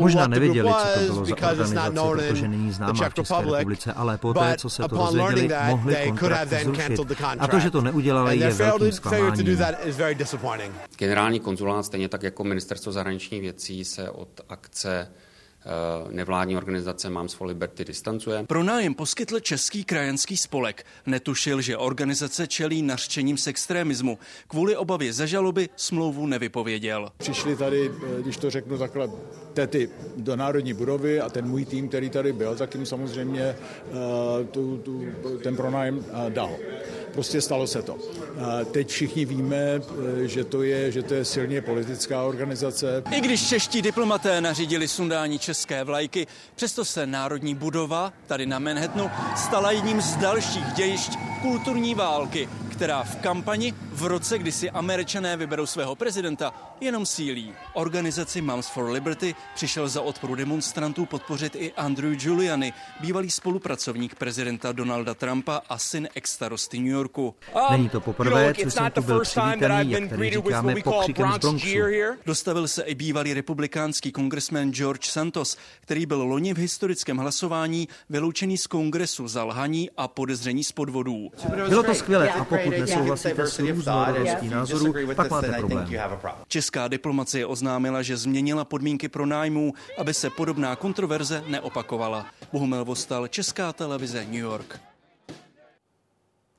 [0.00, 4.56] Možná nevěděli, co to bylo za organizaci, protože není známá v České republice, ale poté,
[4.58, 7.00] co se to dozvěděli, mohli kontrakt zrušit.
[7.38, 9.54] A to, že to neudělali, je velkým zklamáním.
[10.98, 15.08] Generální konzulát, stejně tak jako ministerstvo zahraničních věcí, se od akce
[16.10, 18.44] nevládní organizace Moms for Liberty distancuje.
[18.46, 20.86] Pronájem poskytl Český krajanský spolek.
[21.06, 24.18] Netušil, že organizace čelí nařčením z extremismu.
[24.48, 27.08] Kvůli obavě ze žaloby smlouvu nevypověděl.
[27.18, 27.90] Přišli tady,
[28.22, 29.10] když to řeknu takhle,
[29.54, 33.56] tety do Národní budovy a ten můj tým, který tady byl, tak jim samozřejmě
[34.50, 35.06] tu, tu,
[35.42, 36.56] ten pronájem dal.
[37.12, 37.98] Prostě stalo se to.
[38.72, 39.82] Teď všichni víme,
[40.22, 43.02] že to je, že to je silně politická organizace.
[43.10, 45.49] I když čeští diplomaté nařídili sundání české
[45.84, 52.48] vlajky, přesto se Národní budova tady na Manhattanu stala jedním z dalších dějišť kulturní války,
[52.80, 57.52] která v kampani v roce, kdy si američané vyberou svého prezidenta, jenom sílí.
[57.72, 64.72] Organizaci Moms for Liberty přišel za odporu demonstrantů podpořit i Andrew Giuliani, bývalý spolupracovník prezidenta
[64.72, 67.34] Donalda Trumpa a syn ex-starosty New Yorku.
[67.70, 71.68] Není to poprvé, co jsem tu byl přivítaný, jak tady říkáme, pokřikem z Bronxu.
[72.26, 78.58] Dostavil se i bývalý republikánský kongresmen George Santos, který byl loni v historickém hlasování vyloučený
[78.58, 81.30] z kongresu za lhaní a podezření z podvodů.
[81.68, 85.88] Bylo to skvělé a pokud nesouhlasíte s různorodosti názorů, pak máte problém.
[86.48, 92.26] Česká diplomacie oznámila, že změnila podmínky pro nájmu, aby se podobná kontroverze neopakovala.
[92.52, 94.80] Bohumil Vostal, Česká televize New York.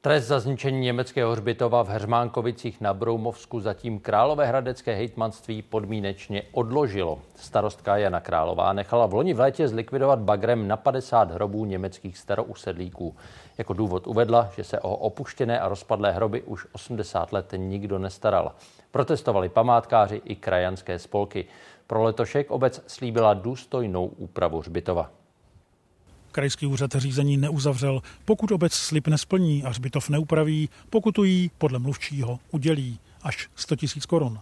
[0.04, 7.22] Trest za zničení německého hřbitova v Heřmánkovicích na Broumovsku zatím Královéhradecké hejtmanství podmínečně odložilo.
[7.36, 13.16] Starostka Jana Králová nechala v loni v létě zlikvidovat bagrem na 50 hrobů německých starousedlíků.
[13.62, 18.56] Jako důvod uvedla, že se o opuštěné a rozpadlé hroby už 80 let nikdo nestaral.
[18.92, 21.46] Protestovali památkáři i krajanské spolky.
[21.88, 25.12] Pro letošek obec slíbila důstojnou úpravu hřbitova.
[26.32, 28.02] Krajský úřad řízení neuzavřel.
[28.26, 34.40] Pokud obec slib nesplní a hřbitov neupraví, pokutují podle mluvčího udělí až 100 000 korun.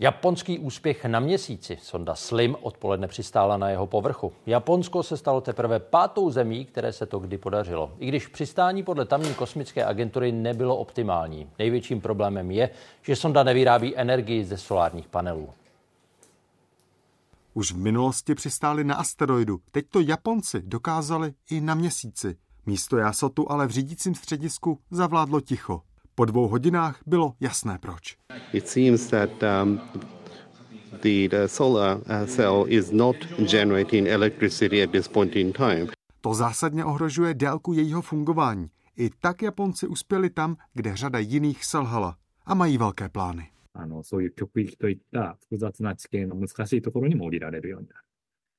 [0.00, 1.78] Japonský úspěch na měsíci.
[1.82, 4.32] Sonda Slim odpoledne přistála na jeho povrchu.
[4.46, 7.92] Japonsko se stalo teprve pátou zemí, které se to kdy podařilo.
[7.98, 11.50] I když přistání podle tamní kosmické agentury nebylo optimální.
[11.58, 12.70] Největším problémem je,
[13.02, 15.48] že sonda nevyrábí energii ze solárních panelů.
[17.54, 22.36] Už v minulosti přistáli na asteroidu, teď to Japonci dokázali i na měsíci.
[22.66, 25.82] Místo jásotu ale v řídícím středisku zavládlo ticho.
[26.17, 28.17] Po dvou hodinách bylo jasné proč.
[28.53, 29.81] It seems that um,
[31.01, 35.87] the, the solar uh, cell is not generating electricity at this point in time.
[36.21, 38.69] To zásadně ohrožuje délku jejího fungování.
[38.97, 43.53] I tak Japonci uspěli tam, kde řada jiných selhala a mají velké plány.
[43.75, 48.05] あの、そういう極域といった複雑な地形の難しいところにも降りられるようになる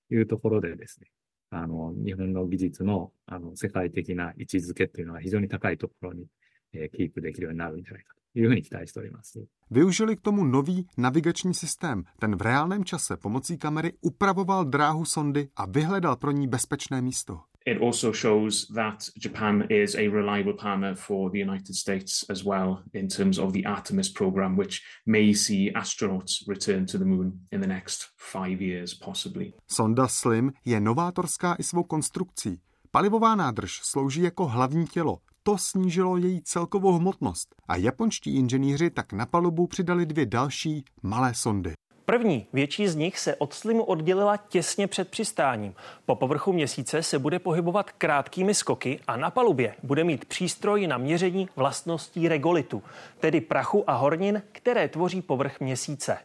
[0.08, 1.06] というところでですね、
[1.50, 6.26] あの、日本の技術の、あの、世界的な位置づけっていうのが非常に高いところに、えー、
[6.72, 9.46] キープできるようになるんじゃないかというふうに期待しております。
[9.70, 12.04] Využili k tomu nový navigační systém.
[12.18, 17.40] Ten v reálném čase pomocí kamery upravoval dráhu sondy a vyhledal pro ní bezpečné místo.
[17.66, 22.82] It also shows that Japan is a reliable partner for the United States as well
[22.92, 27.60] in terms of the Artemis program, which may see astronauts return to the moon in
[27.60, 29.52] the next five years, possibly.
[29.66, 32.60] Sonda Slim je novátorská i svou konstrukcí.
[32.90, 35.18] Palivová nádrž slouží jako hlavní tělo.
[35.43, 41.33] to snížilo její celkovou hmotnost a japonští inženýři tak na palubu přidali dvě další malé
[41.33, 41.73] sondy.
[42.05, 45.75] První, větší z nich se od Slimu oddělila těsně před přistáním.
[46.05, 50.97] Po povrchu měsíce se bude pohybovat krátkými skoky a na palubě bude mít přístroj na
[50.97, 52.83] měření vlastností regolitu,
[53.19, 56.17] tedy prachu a hornin, které tvoří povrch měsíce.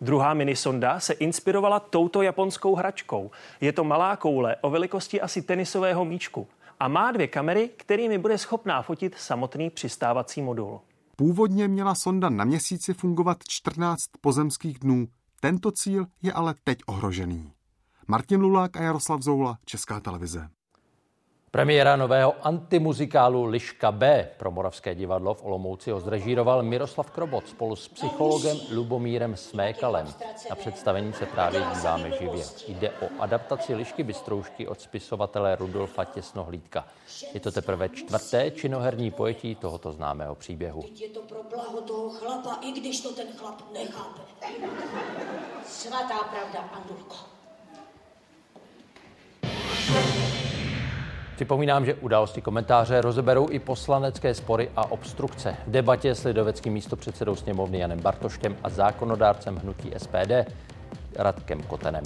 [0.00, 3.30] Druhá minisonda se inspirovala touto japonskou hračkou.
[3.60, 6.48] Je to malá koule o velikosti asi tenisového míčku
[6.80, 10.80] a má dvě kamery, kterými bude schopná fotit samotný přistávací modul.
[11.16, 15.08] Původně měla sonda na měsíci fungovat 14 pozemských dnů.
[15.40, 17.52] Tento cíl je ale teď ohrožený.
[18.08, 20.48] Martin Lulák a Jaroslav Zoula, Česká televize.
[21.50, 27.76] Premiéra nového antimuzikálu Liška B pro Moravské divadlo v Olomouci ho zrežíroval Miroslav Krobot spolu
[27.76, 30.06] s psychologem Lubomírem Smékalem.
[30.50, 32.44] Na představení se právě díváme živě.
[32.68, 36.86] Jde o adaptaci Lišky Bystroušky od spisovatele Rudolfa Těsnohlídka.
[37.34, 40.84] Je to teprve čtvrté činoherní pojetí tohoto známého příběhu.
[40.94, 44.20] Je to pro blaho toho chlapa, i když to ten chlap nechápe.
[45.64, 47.35] Svatá pravda, Andulko.
[51.36, 55.56] Připomínám, že události komentáře rozeberou i poslanecké spory a obstrukce.
[55.66, 60.32] V debatě s lidoveckým místopředsedou sněmovny Janem Bartoškem a zákonodárcem hnutí SPD
[61.16, 62.02] Radkem Kotenem.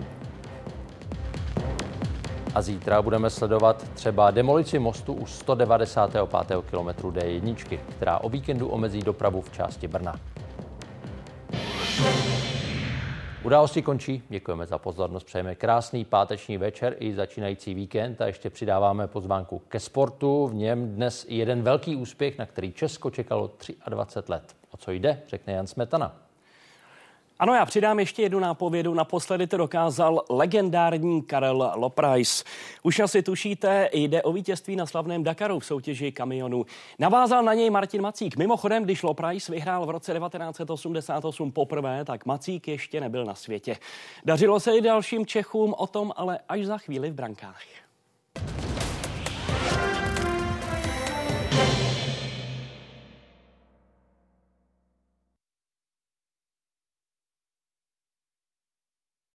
[2.54, 6.64] A zítra budeme sledovat třeba demolici mostu u 195.
[6.70, 10.14] kilometru D1, která o víkendu omezí dopravu v části Brna.
[13.44, 19.06] Události končí, děkujeme za pozornost, přejeme krásný páteční večer i začínající víkend a ještě přidáváme
[19.08, 20.46] pozvánku ke sportu.
[20.46, 23.50] V něm dnes jeden velký úspěch, na který Česko čekalo
[23.88, 24.56] 23 let.
[24.70, 26.16] O co jde, řekne Jan Smetana.
[27.40, 28.94] Ano, já přidám ještě jednu nápovědu.
[28.94, 32.44] Naposledy to dokázal legendární Karel Loprais.
[32.82, 36.66] Už asi tušíte, jde o vítězství na slavném Dakaru v soutěži kamionů.
[36.98, 38.36] Navázal na něj Martin Macík.
[38.36, 43.76] Mimochodem, když Loprais vyhrál v roce 1988 poprvé, tak Macík ještě nebyl na světě.
[44.24, 47.60] Dařilo se i dalším Čechům, o tom ale až za chvíli v brankách.